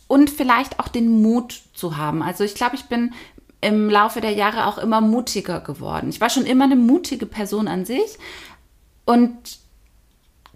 [0.07, 2.21] und vielleicht auch den Mut zu haben.
[2.21, 3.13] Also ich glaube, ich bin
[3.61, 6.09] im Laufe der Jahre auch immer mutiger geworden.
[6.09, 8.17] Ich war schon immer eine mutige Person an sich
[9.05, 9.59] und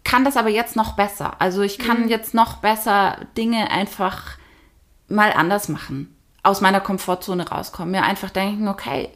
[0.04, 1.40] kann das aber jetzt noch besser.
[1.40, 4.38] Also ich kann jetzt noch besser Dinge einfach
[5.08, 9.10] mal anders machen, aus meiner Komfortzone rauskommen, mir einfach denken, okay,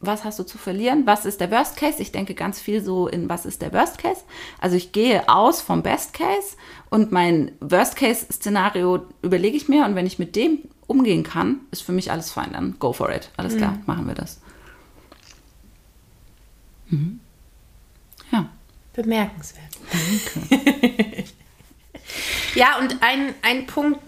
[0.00, 1.06] was hast du zu verlieren?
[1.06, 2.00] Was ist der Worst Case?
[2.00, 4.22] Ich denke ganz viel so in, was ist der Worst Case?
[4.60, 6.56] Also ich gehe aus vom Best Case
[6.88, 11.60] und mein Worst Case Szenario überlege ich mir und wenn ich mit dem umgehen kann,
[11.70, 12.52] ist für mich alles fein.
[12.52, 13.30] Dann go for it.
[13.36, 14.40] Alles klar, machen wir das.
[16.88, 17.20] Mhm.
[18.32, 18.48] Ja.
[18.94, 19.64] Bemerkenswert.
[22.54, 24.00] ja, und ein, ein Punkt,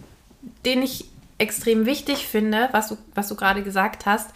[0.65, 1.07] den ich
[1.39, 4.31] extrem wichtig finde, was du, was du gerade gesagt hast,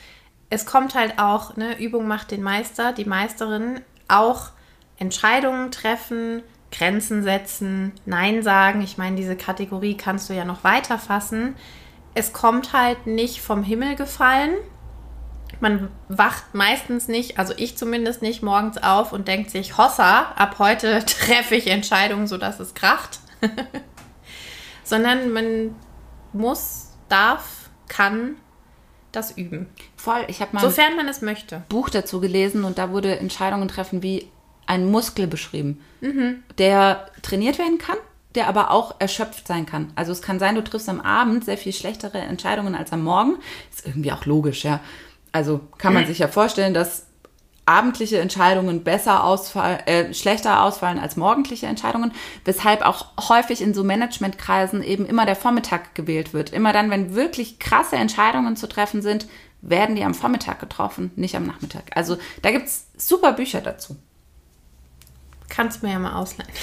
[0.54, 4.50] es kommt halt auch, ne, Übung macht den Meister, die Meisterin, auch
[4.98, 8.80] Entscheidungen treffen, Grenzen setzen, Nein sagen.
[8.80, 11.56] Ich meine, diese Kategorie kannst du ja noch weiter fassen.
[12.14, 14.54] Es kommt halt nicht vom Himmel gefallen.
[15.58, 20.60] Man wacht meistens nicht, also ich zumindest nicht, morgens auf und denkt sich, Hossa, ab
[20.60, 23.18] heute treffe ich Entscheidungen, sodass es kracht.
[24.84, 25.74] Sondern man
[26.32, 28.36] muss, darf, kann
[29.16, 29.66] das üben.
[29.96, 30.24] Voll.
[30.28, 31.56] Ich habe mal Sofern man es möchte.
[31.56, 34.28] ein Buch dazu gelesen und da wurde Entscheidungen treffen wie
[34.66, 36.42] ein Muskel beschrieben, Mhm.
[36.58, 37.96] der trainiert werden kann,
[38.34, 39.92] der aber auch erschöpft sein kann.
[39.94, 43.36] Also es kann sein, du triffst am Abend sehr viel schlechtere Entscheidungen als am Morgen.
[43.70, 44.80] Ist irgendwie auch logisch, ja.
[45.32, 47.06] Also kann man sich ja vorstellen, dass
[47.66, 52.12] abendliche Entscheidungen besser ausfallen, äh, schlechter ausfallen als morgendliche Entscheidungen,
[52.44, 56.50] weshalb auch häufig in so Managementkreisen eben immer der Vormittag gewählt wird.
[56.50, 59.26] Immer dann, wenn wirklich krasse Entscheidungen zu treffen sind,
[59.62, 61.84] werden die am Vormittag getroffen, nicht am Nachmittag.
[61.94, 63.96] Also da gibt es super Bücher dazu.
[65.48, 66.50] Kannst du mir ja mal ausleihen.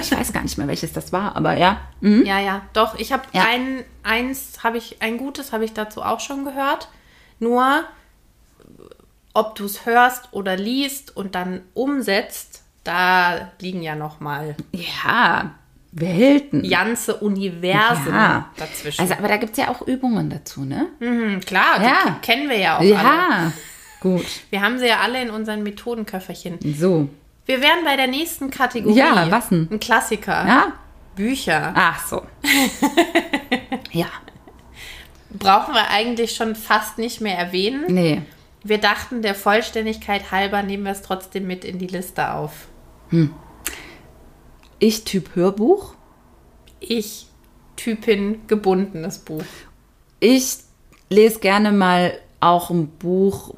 [0.00, 1.80] Ich weiß gar nicht mehr, welches das war, aber ja.
[2.00, 2.26] Mhm.
[2.26, 2.98] Ja, ja, doch.
[2.98, 3.44] Ich habe Ja.
[3.48, 6.88] ein, eins, habe ich, ein gutes habe ich dazu auch schon gehört.
[7.38, 7.84] Nur,
[9.34, 15.50] ob du es hörst oder liest und dann umsetzt, da liegen ja noch mal Ja,
[15.92, 16.68] Welten.
[16.68, 18.50] ganze Universen Ja.
[18.56, 19.00] dazwischen.
[19.00, 20.86] Also, aber da gibt es ja auch Übungen dazu, ne?
[21.00, 22.18] Hm, klar, Ja.
[22.22, 22.90] kennen wir ja auch alle.
[22.90, 23.52] Ja,
[24.00, 24.24] gut.
[24.50, 26.58] Wir haben sie ja alle in unseren Methodenköfferchen.
[26.78, 27.08] So.
[27.46, 28.96] Wir wären bei der nächsten Kategorie.
[28.96, 29.68] Ja, was denn?
[29.70, 30.46] Ein Klassiker.
[30.46, 30.72] Ja?
[31.14, 31.72] Bücher.
[31.76, 32.22] Ach so.
[33.92, 34.06] ja.
[35.30, 37.84] Brauchen wir eigentlich schon fast nicht mehr erwähnen.
[37.88, 38.22] Nee.
[38.64, 42.68] Wir dachten, der Vollständigkeit halber nehmen wir es trotzdem mit in die Liste auf.
[44.78, 45.94] Ich Typ Hörbuch.
[46.80, 47.26] Ich,
[47.76, 49.44] Typin, gebundenes Buch.
[50.18, 50.56] Ich
[51.10, 53.52] lese gerne mal auch ein Buch,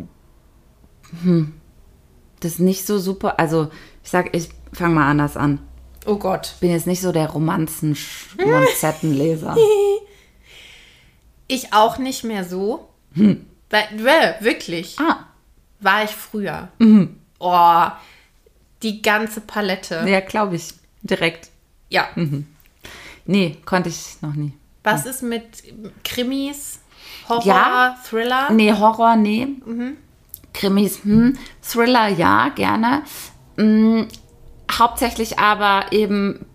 [1.23, 1.53] hm,
[2.40, 3.38] das nicht so super.
[3.38, 3.71] Also,
[4.03, 5.61] ich sag, ich fange mal anders an.
[6.05, 6.57] Oh Gott.
[6.61, 9.57] Bin jetzt nicht so der Romanzen-Schmonzettenleser.
[11.49, 12.88] Ich auch nicht mehr so.
[13.14, 13.47] Weil,
[13.97, 14.97] well, wirklich.
[14.99, 15.27] ah,
[15.81, 16.69] War ich früher.
[17.39, 17.87] Oh,
[18.83, 20.05] die ganze Palette.
[20.07, 20.75] ja, glaube ich.
[21.03, 21.51] Direkt.
[21.89, 22.09] Ja.
[23.27, 24.53] Nee, konnte ich noch nie.
[24.83, 25.45] Was ist mit
[26.05, 26.81] Krimis,
[27.29, 27.99] Horror, Ja.
[28.09, 28.51] Thriller?
[28.53, 29.49] Nee, Horror, nee.
[30.53, 31.37] Krimis, hm.
[31.62, 33.03] Thriller, ja, gerne.
[33.57, 34.07] Hm,
[34.71, 36.47] hauptsächlich aber eben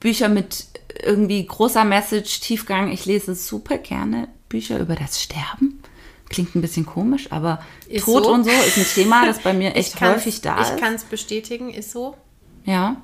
[0.00, 0.66] Bücher mit
[1.02, 2.90] irgendwie großer Message, Tiefgang.
[2.90, 5.80] Ich lese super gerne Bücher über das Sterben.
[6.28, 8.32] Klingt ein bisschen komisch, aber Ist Tod so.
[8.32, 10.78] und so ist ein Thema, das bei mir echt häufig da Ich ist.
[10.78, 12.16] kann es bestätigen, ist so.
[12.64, 12.96] Ja.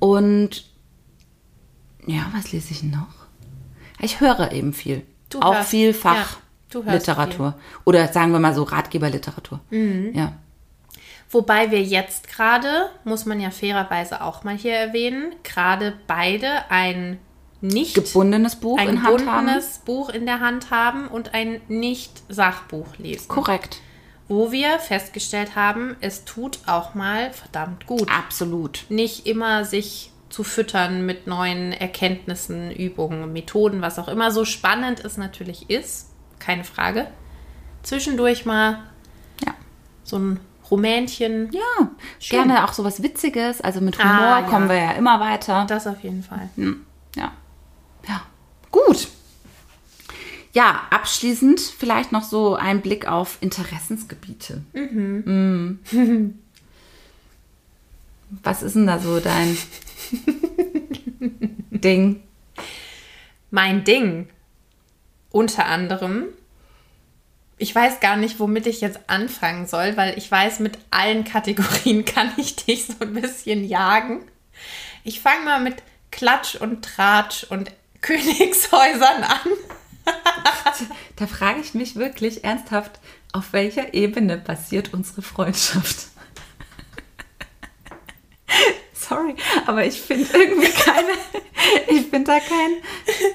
[0.00, 0.64] Und
[2.06, 3.06] ja, was lese ich noch?
[4.00, 5.02] Ich höre eben viel.
[5.30, 6.26] Du auch hörst- viel ja,
[6.70, 7.54] Fachliteratur.
[7.84, 9.60] Oder sagen wir mal so Ratgeberliteratur.
[9.70, 10.32] Ja.
[11.30, 17.18] Wobei wir jetzt gerade, muss man ja fairerweise auch mal hier erwähnen, gerade beide ein
[17.64, 19.46] nicht Gebundenes Buch ein in Hand haben.
[19.46, 23.28] gebundenes Buch in der Hand haben und ein Nicht-Sachbuch lesen.
[23.28, 23.80] Korrekt.
[24.28, 28.08] Wo wir festgestellt haben, es tut auch mal verdammt gut.
[28.10, 28.84] Absolut.
[28.88, 35.04] Nicht immer sich zu füttern mit neuen Erkenntnissen, Übungen, Methoden, was auch immer so spannend
[35.04, 37.06] es natürlich ist, keine Frage.
[37.82, 38.78] Zwischendurch mal
[39.46, 39.54] Ja.
[40.02, 41.60] so ein Rumänchen, Ja.
[42.18, 42.44] Schön.
[42.48, 43.60] Gerne auch sowas Witziges.
[43.60, 44.46] Also mit Humor Ah, ja.
[44.46, 45.66] kommen wir ja immer weiter.
[45.68, 46.48] das auf jeden Fall.
[46.56, 46.72] Ja.
[48.08, 48.26] Ja.
[48.70, 49.08] Gut.
[50.52, 54.62] Ja, abschließend vielleicht noch so ein Blick auf Interessensgebiete.
[54.72, 56.38] Mhm.
[58.42, 59.56] Was ist denn da so dein
[61.70, 62.22] Ding?
[63.50, 64.28] Mein Ding.
[65.30, 66.26] Unter anderem.
[67.58, 72.04] Ich weiß gar nicht, womit ich jetzt anfangen soll, weil ich weiß, mit allen Kategorien
[72.04, 74.22] kann ich dich so ein bisschen jagen.
[75.02, 77.72] Ich fange mal mit Klatsch und Tratsch und
[78.04, 79.50] Königshäusern an.
[81.16, 82.98] Da frage ich mich wirklich ernsthaft,
[83.32, 86.08] auf welcher Ebene basiert unsere Freundschaft?
[88.92, 89.36] Sorry,
[89.66, 91.12] aber ich finde irgendwie keine,
[91.88, 92.72] ich finde da kein,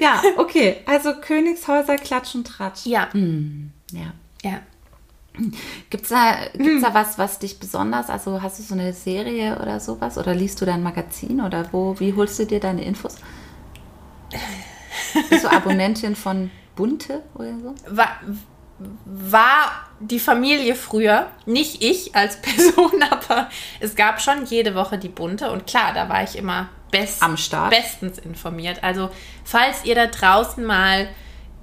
[0.02, 2.86] ja, okay, also Königshäuser, Klatsch und Tratsch.
[2.86, 3.10] Ja.
[3.14, 4.14] Ja.
[4.44, 4.60] Ja.
[5.90, 9.58] Gibt es da, gibt's da was, was dich besonders, also hast du so eine Serie
[9.62, 13.16] oder sowas oder liest du dein Magazin oder wo, wie holst du dir deine Infos?
[15.30, 17.76] Bist du Abonnentin von Bunte oder so?
[17.88, 18.20] War,
[19.06, 25.10] war die Familie früher, nicht ich als Person, aber es gab schon jede Woche die
[25.10, 27.72] Bunte und klar, da war ich immer best, Am Start.
[27.72, 28.84] bestens informiert.
[28.84, 29.10] Also,
[29.44, 31.08] falls ihr da draußen mal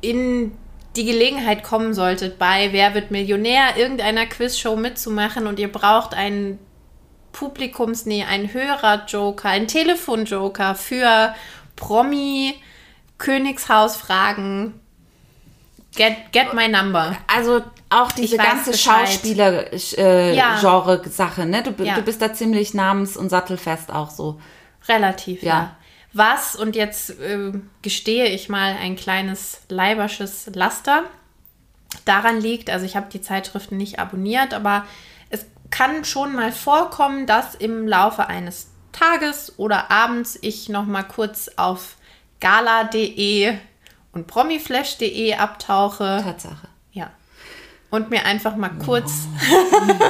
[0.01, 0.53] in
[0.97, 6.59] die Gelegenheit kommen solltet, bei Wer wird Millionär, irgendeiner Quizshow mitzumachen und ihr braucht einen
[7.33, 11.35] Publikumsnähe, einen Hörer-Joker, einen Telefon-Joker für
[11.77, 12.55] Promi,
[13.19, 14.75] Königshaus-Fragen,
[15.95, 17.17] get, get my number.
[17.27, 18.77] Also auch diese ganze.
[18.77, 21.63] Schauspieler-Genre-Sache, ne?
[21.63, 21.95] Du, Ja.
[21.95, 24.41] du bist da ziemlich namens- und sattelfest auch so.
[24.89, 25.49] Relativ, ja.
[25.49, 25.77] Ja.
[26.13, 31.03] Was, und jetzt äh, gestehe ich mal ein kleines leibersches Laster,
[32.05, 34.87] daran liegt, also ich habe die Zeitschriften nicht abonniert, aber
[35.29, 41.03] es kann schon mal vorkommen, dass im Laufe eines Tages oder abends ich noch mal
[41.03, 41.97] kurz auf
[42.41, 43.55] gala.de
[44.13, 46.21] und promiflash.de abtauche.
[46.23, 46.69] Tatsache.
[46.93, 47.11] Ja.
[47.91, 49.27] Und mir einfach mal kurz.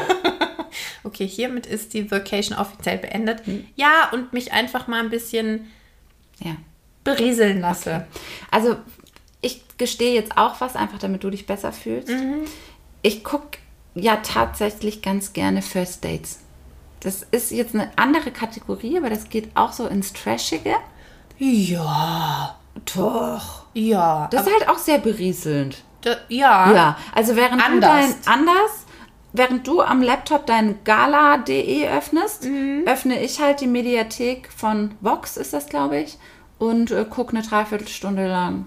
[1.05, 3.43] okay, hiermit ist die Vacation offiziell beendet.
[3.75, 5.71] Ja, und mich einfach mal ein bisschen
[6.43, 6.57] Ja.
[7.05, 8.07] berieseln lasse.
[8.51, 8.77] Also
[9.41, 12.13] ich gestehe jetzt auch was, einfach damit du dich besser fühlst.
[13.03, 13.59] Ich gucke
[13.95, 16.41] ja tatsächlich ganz gerne First Dates.
[17.07, 20.75] Das ist jetzt eine andere Kategorie, aber das geht auch so ins Trashige.
[21.39, 22.57] Ja,
[22.97, 23.63] Doch.
[23.75, 24.29] ja.
[24.33, 25.85] Das ist halt auch sehr berieselnd.
[26.03, 26.73] da, ja.
[26.73, 27.91] Ja, also während du Anders.
[28.25, 28.71] dein anders,
[29.33, 32.83] während du am Laptop dein gala.de öffnest, Mhm.
[32.87, 36.19] öffne ich halt die Mediathek von Vox, ist das, glaube ich,
[36.59, 38.67] und äh, gucke eine Dreiviertelstunde lang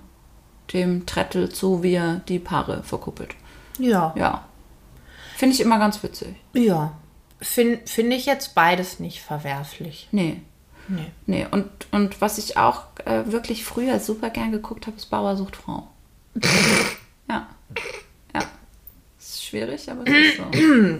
[0.73, 3.35] dem Trettel zu, wie er die Paare verkuppelt.
[3.79, 4.13] Ja.
[4.15, 4.45] Ja.
[5.35, 6.35] Finde ich immer ganz witzig.
[6.53, 6.93] Ja.
[7.41, 10.07] Finde find ich jetzt beides nicht verwerflich.
[10.11, 10.41] Nee.
[10.87, 11.05] Nee.
[11.27, 15.37] Nee, und, und was ich auch äh, wirklich früher super gern geguckt habe, ist Bauer
[15.37, 15.87] sucht Frau.
[17.29, 17.47] ja.
[18.33, 18.41] Ja.
[19.19, 20.43] Ist schwierig, aber es ist so.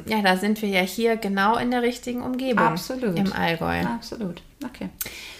[0.05, 2.59] Ja, da sind wir ja hier genau in der richtigen Umgebung.
[2.67, 3.17] Absolut.
[3.17, 3.81] Im Allgäu.
[3.81, 4.41] Absolut.
[4.63, 4.89] Okay.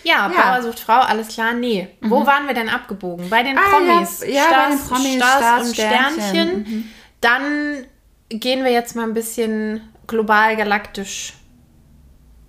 [0.03, 0.27] Ja, Ja.
[0.29, 0.33] Mhm.
[0.33, 1.87] Bauer sucht Frau, alles klar, nee.
[2.01, 3.29] Wo waren wir denn abgebogen?
[3.29, 4.21] Bei den Ah, Promis.
[4.21, 6.21] ja, ja, bei den Promis, Stars, Stars, und Sternchen.
[6.21, 6.57] Sternchen.
[6.63, 6.85] Mhm.
[7.21, 7.85] Dann
[8.29, 11.33] gehen wir jetzt mal ein bisschen global galaktisch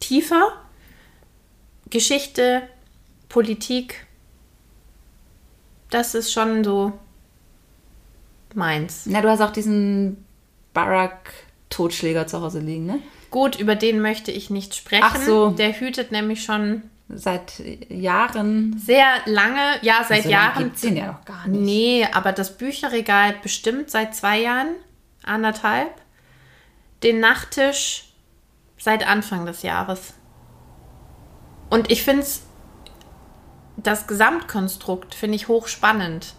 [0.00, 0.52] tiefer.
[1.90, 2.62] Geschichte,
[3.28, 4.06] Politik,
[5.90, 6.92] das ist schon so
[8.54, 9.06] meins.
[9.06, 10.24] Na, du hast auch diesen
[10.72, 13.00] Barack-Totschläger zu Hause liegen, ne?
[13.30, 15.04] Gut, über den möchte ich nicht sprechen.
[15.06, 15.50] Ach so.
[15.50, 18.76] Der hütet nämlich schon Seit Jahren.
[18.78, 20.64] sehr lange, ja, seit So lange Jahren.
[20.64, 21.60] gibt's den ja noch gar nicht.
[21.60, 24.76] Nee, aber das Bücherregal bestimmt seit zwei Jahren,
[25.24, 25.90] anderthalb.
[27.02, 28.12] Den Nachttisch
[28.78, 30.14] seit Anfang des Jahres.
[31.68, 32.42] Und ich finde es,
[33.76, 36.34] das Gesamtkonstrukt finde ich hochspannend.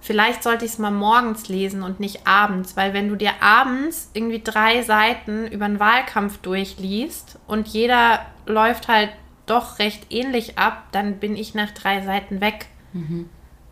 [0.00, 4.10] Vielleicht sollte ich es mal morgens lesen und nicht abends, weil wenn du dir abends
[4.12, 9.10] irgendwie drei Seiten über einen Wahlkampf durchliest und jeder läuft halt
[9.46, 12.66] doch recht ähnlich ab, dann bin ich nach drei Seiten weg.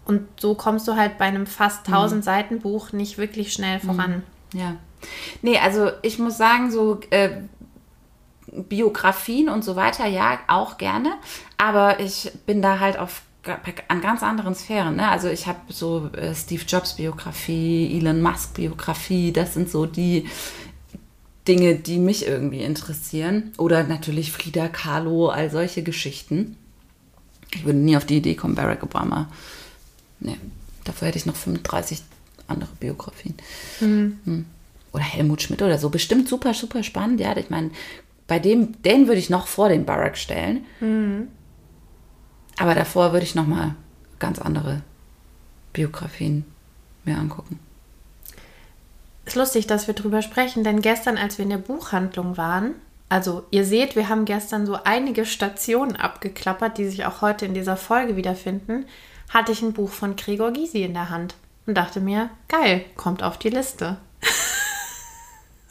[0.04, 4.22] Und so kommst du halt bei einem fast 1000 Seiten Buch nicht wirklich schnell voran.
[4.52, 4.76] Ja.
[5.42, 7.30] Nee, also ich muss sagen, so äh,
[8.46, 11.12] Biografien und so weiter, ja, auch gerne.
[11.56, 13.22] Aber ich bin da halt auf
[13.88, 14.96] an ganz anderen Sphären.
[14.96, 15.08] Ne?
[15.08, 20.29] Also ich habe so äh, Steve Jobs Biografie, Elon Musk Biografie, das sind so die
[21.48, 23.52] Dinge, die mich irgendwie interessieren.
[23.58, 26.56] Oder natürlich Frida Kahlo, all solche Geschichten.
[27.52, 29.29] Ich würde nie auf die Idee kommen, Barack Obama.
[30.20, 30.38] Nee,
[30.85, 32.02] dafür hätte ich noch 35
[32.46, 33.35] andere Biografien.
[33.81, 34.46] Hm.
[34.92, 35.88] Oder Helmut Schmidt oder so.
[35.90, 37.20] Bestimmt super, super spannend.
[37.20, 37.70] Ja, ich meine,
[38.26, 40.64] bei dem, den würde ich noch vor den Barack stellen.
[42.58, 43.74] Aber davor würde ich noch mal
[44.18, 44.82] ganz andere
[45.72, 46.44] Biografien
[47.04, 47.58] mir angucken.
[49.24, 52.74] Ist lustig, dass wir drüber sprechen, denn gestern, als wir in der Buchhandlung waren,
[53.08, 57.52] Also ihr seht, wir haben gestern so einige Stationen abgeklappert, die sich auch heute in
[57.52, 58.86] dieser Folge wiederfinden.
[59.28, 61.34] Hatte ich ein Buch von Gregor Gysi in der Hand
[61.66, 63.98] und dachte mir, geil, kommt auf die Liste.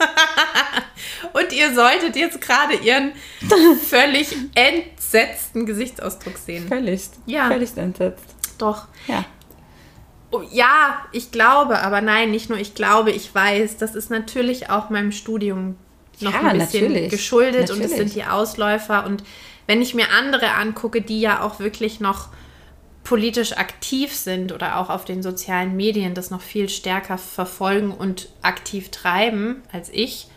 [1.34, 3.14] und ihr solltet jetzt gerade ihren
[3.90, 6.68] völlig entsetzten Gesichtsausdruck sehen.
[6.68, 7.10] Völlig.
[7.26, 7.48] Ja.
[7.48, 8.26] Völlig entsetzt.
[8.58, 8.88] Doch.
[9.08, 9.26] Ja.
[10.32, 14.70] Oh, ja, ich glaube, aber nein, nicht nur ich glaube, ich weiß, das ist natürlich
[14.70, 15.76] auch meinem Studium
[16.22, 17.10] noch Ja, ein bisschen natürlich.
[17.12, 18.14] geschuldet und es Natürlich.
[18.14, 19.06] sind die Ausläufer.
[19.06, 19.24] Und
[19.68, 22.30] wenn ich mir andere angucke, die ja auch wirklich noch
[23.04, 28.30] politisch aktiv sind oder auch auf den sozialen Medien das noch viel stärker verfolgen und
[28.42, 30.28] aktiv treiben als ich,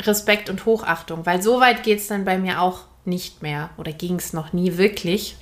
[0.00, 3.92] Respekt und Hochachtung, weil so weit geht es dann bei mir auch nicht mehr oder
[3.92, 5.36] ging es noch nie wirklich.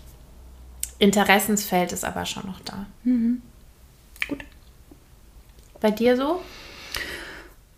[0.99, 2.87] Interessensfeld ist aber schon noch da.
[4.29, 4.45] Gut.
[5.81, 6.43] Bei dir so?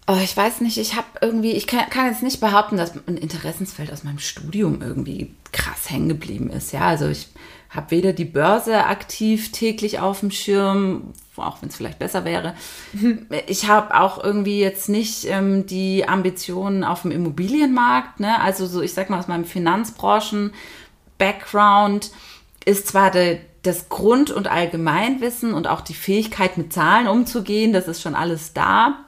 [0.06, 3.16] Oh, ich weiß nicht, ich habe irgendwie, ich kann, kann jetzt nicht behaupten, dass ein
[3.16, 6.72] Interessensfeld aus meinem Studium irgendwie krass hängen geblieben ist.
[6.72, 7.28] Ja, also ich
[7.74, 12.54] habe weder die Börse aktiv täglich auf dem Schirm, auch wenn es vielleicht besser wäre.
[13.46, 18.20] Ich habe auch irgendwie jetzt nicht ähm, die Ambitionen auf dem Immobilienmarkt.
[18.20, 18.40] Ne?
[18.40, 22.12] Also so, ich sag mal aus meinem Finanzbranchen-Background
[22.64, 27.88] ist zwar de, das Grund- und Allgemeinwissen und auch die Fähigkeit, mit Zahlen umzugehen, das
[27.88, 28.98] ist schon alles da.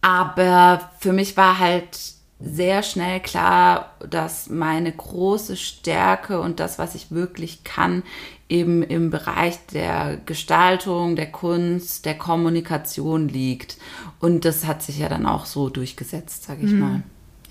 [0.00, 6.94] Aber für mich war halt sehr schnell klar, dass meine große Stärke und das, was
[6.94, 8.04] ich wirklich kann,
[8.48, 13.76] eben im Bereich der Gestaltung, der Kunst, der Kommunikation liegt.
[14.20, 17.02] Und das hat sich ja dann auch so durchgesetzt, sage ich mal.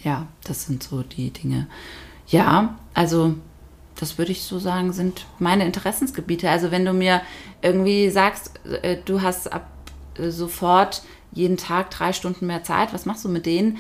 [0.04, 1.68] Ja, das sind so die Dinge.
[2.28, 3.36] Ja, also
[3.96, 6.50] das würde ich so sagen, sind meine Interessensgebiete.
[6.50, 7.22] Also wenn du mir
[7.62, 8.52] irgendwie sagst,
[8.84, 9.68] äh, du hast ab
[10.18, 13.78] äh, sofort jeden Tag drei Stunden mehr Zeit, was machst du mit denen?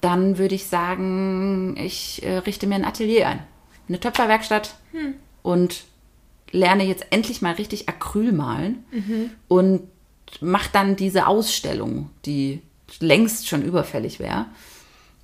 [0.00, 3.40] Dann würde ich sagen, ich äh, richte mir ein Atelier ein.
[3.88, 4.74] Eine Töpferwerkstatt
[5.42, 5.84] und
[6.52, 8.84] lerne jetzt endlich mal richtig Acryl malen
[9.48, 9.82] und
[10.40, 12.62] mach dann diese Ausstellung, die
[13.00, 14.46] längst schon überfällig wäre.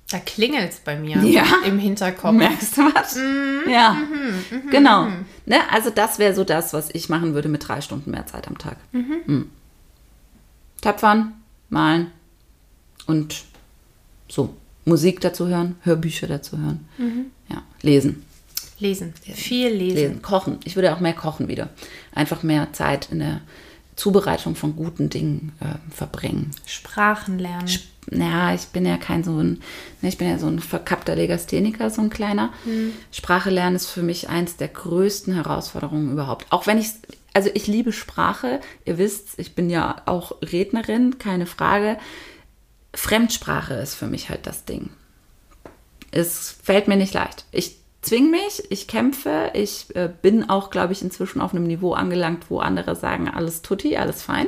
[0.09, 1.45] Da klingelt es bei mir Ja.
[1.65, 2.33] im Hinterkopf.
[2.33, 3.17] Merkst du was?
[3.69, 3.97] Ja,
[4.71, 5.07] genau.
[5.45, 5.57] Ne?
[5.71, 8.57] Also das wäre so das, was ich machen würde mit drei Stunden mehr Zeit am
[8.57, 8.77] Tag.
[8.91, 9.49] Mhm.
[10.81, 11.33] Töpfern,
[11.69, 12.11] malen
[13.05, 13.43] und
[14.29, 14.55] so
[14.87, 16.87] Musik dazu hören, Hörbücher dazu hören.
[17.49, 18.23] Ja, lesen,
[18.79, 19.13] Lesen.
[19.21, 19.95] Viel lesen.
[19.95, 20.59] lesen, kochen.
[20.63, 21.69] Ich würde auch mehr kochen wieder.
[22.13, 23.41] Einfach mehr Zeit in der
[23.95, 26.51] Zubereitung von guten Dingen äh, verbringen.
[26.67, 27.67] Sprachen lernen.
[28.11, 29.61] Ja, ich bin ja kein so ein,
[30.01, 32.53] ne, ich bin ja so ein verkappter Legastheniker, so ein kleiner.
[33.11, 36.45] Sprache lernen ist für mich eins der größten Herausforderungen überhaupt.
[36.51, 36.89] Auch wenn ich,
[37.33, 38.61] also ich liebe Sprache.
[38.85, 41.97] Ihr wisst, ich bin ja auch Rednerin, keine Frage.
[42.97, 44.89] Fremdsprache ist für mich halt das Ding.
[46.09, 47.45] Es fällt mir nicht leicht.
[47.51, 51.93] Ich zwinge mich, ich kämpfe, ich äh, bin auch, glaube ich, inzwischen auf einem Niveau
[51.93, 54.47] angelangt, wo andere sagen, alles tutti, alles fein.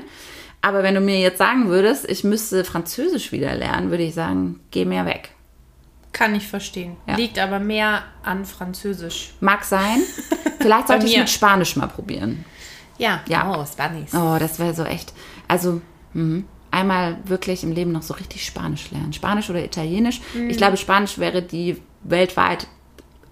[0.62, 4.60] Aber wenn du mir jetzt sagen würdest, ich müsste Französisch wieder lernen, würde ich sagen,
[4.72, 5.30] geh mir weg.
[6.12, 6.98] Kann ich verstehen.
[7.08, 7.18] Ja.
[7.18, 9.34] Liegt aber mehr an Französisch.
[9.42, 10.02] Mag sein.
[10.60, 12.46] Vielleicht sollte ich mit Spanisch mal probieren.
[12.98, 13.22] Ja.
[13.28, 13.56] Ja.
[13.56, 14.12] Oh, Spanisch.
[14.14, 15.14] Oh, das wäre so echt.
[15.48, 15.82] Also,
[16.14, 16.46] mhm.
[16.72, 19.14] Einmal wirklich im Leben noch so richtig Spanisch lernen.
[19.14, 20.22] Spanisch oder Italienisch.
[20.48, 22.68] Ich glaube, Spanisch wäre die weltweit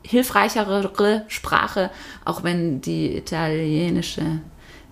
[0.03, 1.91] hilfreichere Sprache,
[2.25, 4.41] auch wenn die italienische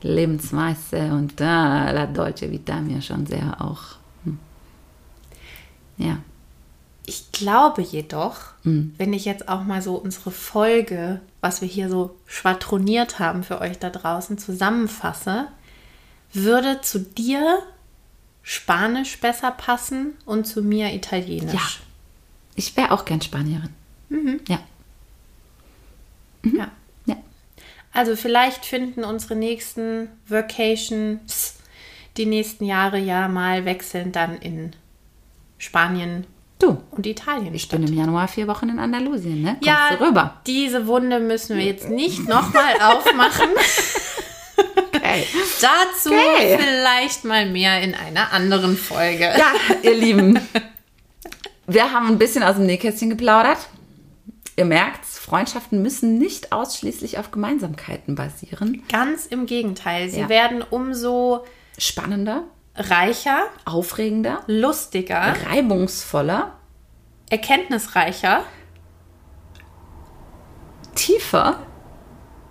[0.02, 3.96] Lebensweise und da la Dolce Vita mir schon sehr auch.
[4.24, 4.38] Hm.
[5.98, 6.18] Ja.
[7.08, 12.16] Ich glaube jedoch, wenn ich jetzt auch mal so unsere Folge, was wir hier so
[12.26, 15.48] schwadroniert haben für euch da draußen, zusammenfasse,
[16.34, 17.60] würde zu dir
[18.48, 21.54] Spanisch besser passen und zu mir Italienisch.
[21.54, 21.62] Ja.
[22.54, 23.74] Ich wäre auch gern Spanierin.
[24.48, 24.60] Ja.
[26.44, 26.70] ja.
[27.08, 27.18] Ja.
[27.92, 31.56] Also vielleicht finden unsere nächsten Vacations
[32.18, 34.74] die nächsten Jahre ja mal wechselnd dann in
[35.58, 36.28] Spanien
[36.60, 37.80] Du, und Italien ich statt.
[37.82, 39.54] bin im Januar vier Wochen in Andalusien, ne?
[39.56, 40.40] Kommst Ja, du rüber?
[40.48, 43.50] diese Wunde müssen wir jetzt nicht nochmal aufmachen.
[45.24, 45.28] Okay.
[45.62, 46.58] Dazu Okay.
[46.60, 49.24] vielleicht mal mehr in einer anderen Folge.
[49.38, 49.54] Ja,
[49.84, 50.40] ihr Lieben,
[51.68, 53.58] wir haben ein bisschen aus dem Nähkästchen geplaudert.
[54.58, 58.84] Ihr merkt's, Freundschaften müssen nicht ausschließlich auf Gemeinsamkeiten basieren.
[58.90, 60.10] Ganz im Gegenteil.
[60.10, 60.30] Sie Ja.
[60.30, 61.46] werden umso
[61.78, 62.44] Spannender,
[62.76, 66.54] reicher, aufregender, lustiger, reibungsvoller,
[67.30, 68.44] erkenntnisreicher.
[70.96, 71.60] tiefer.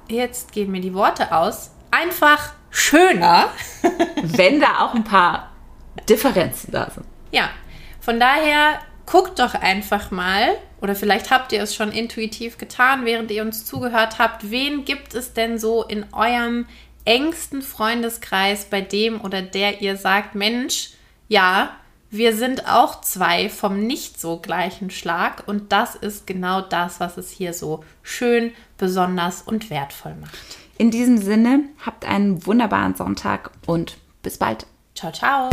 [0.08, 1.70] Jetzt gehen mir die Worte aus.
[1.94, 3.50] Einfach schöner.
[4.22, 5.50] wenn da auch ein paar
[6.08, 7.06] Differenzen da sind.
[7.30, 7.50] Ja,
[8.00, 13.30] von daher guckt doch einfach mal, oder vielleicht habt ihr es schon intuitiv getan, während
[13.30, 16.66] ihr uns zugehört habt, wen gibt es denn so in eurem
[17.04, 20.90] engsten Freundeskreis, bei dem oder der ihr sagt, Mensch,
[21.28, 21.76] ja,
[22.10, 27.18] wir sind auch zwei vom nicht so gleichen Schlag und das ist genau das, was
[27.18, 30.63] es hier so schön, besonders und wertvoll macht.
[30.76, 34.66] In diesem Sinne, habt einen wunderbaren Sonntag und bis bald.
[34.94, 35.50] Ciao, ciao.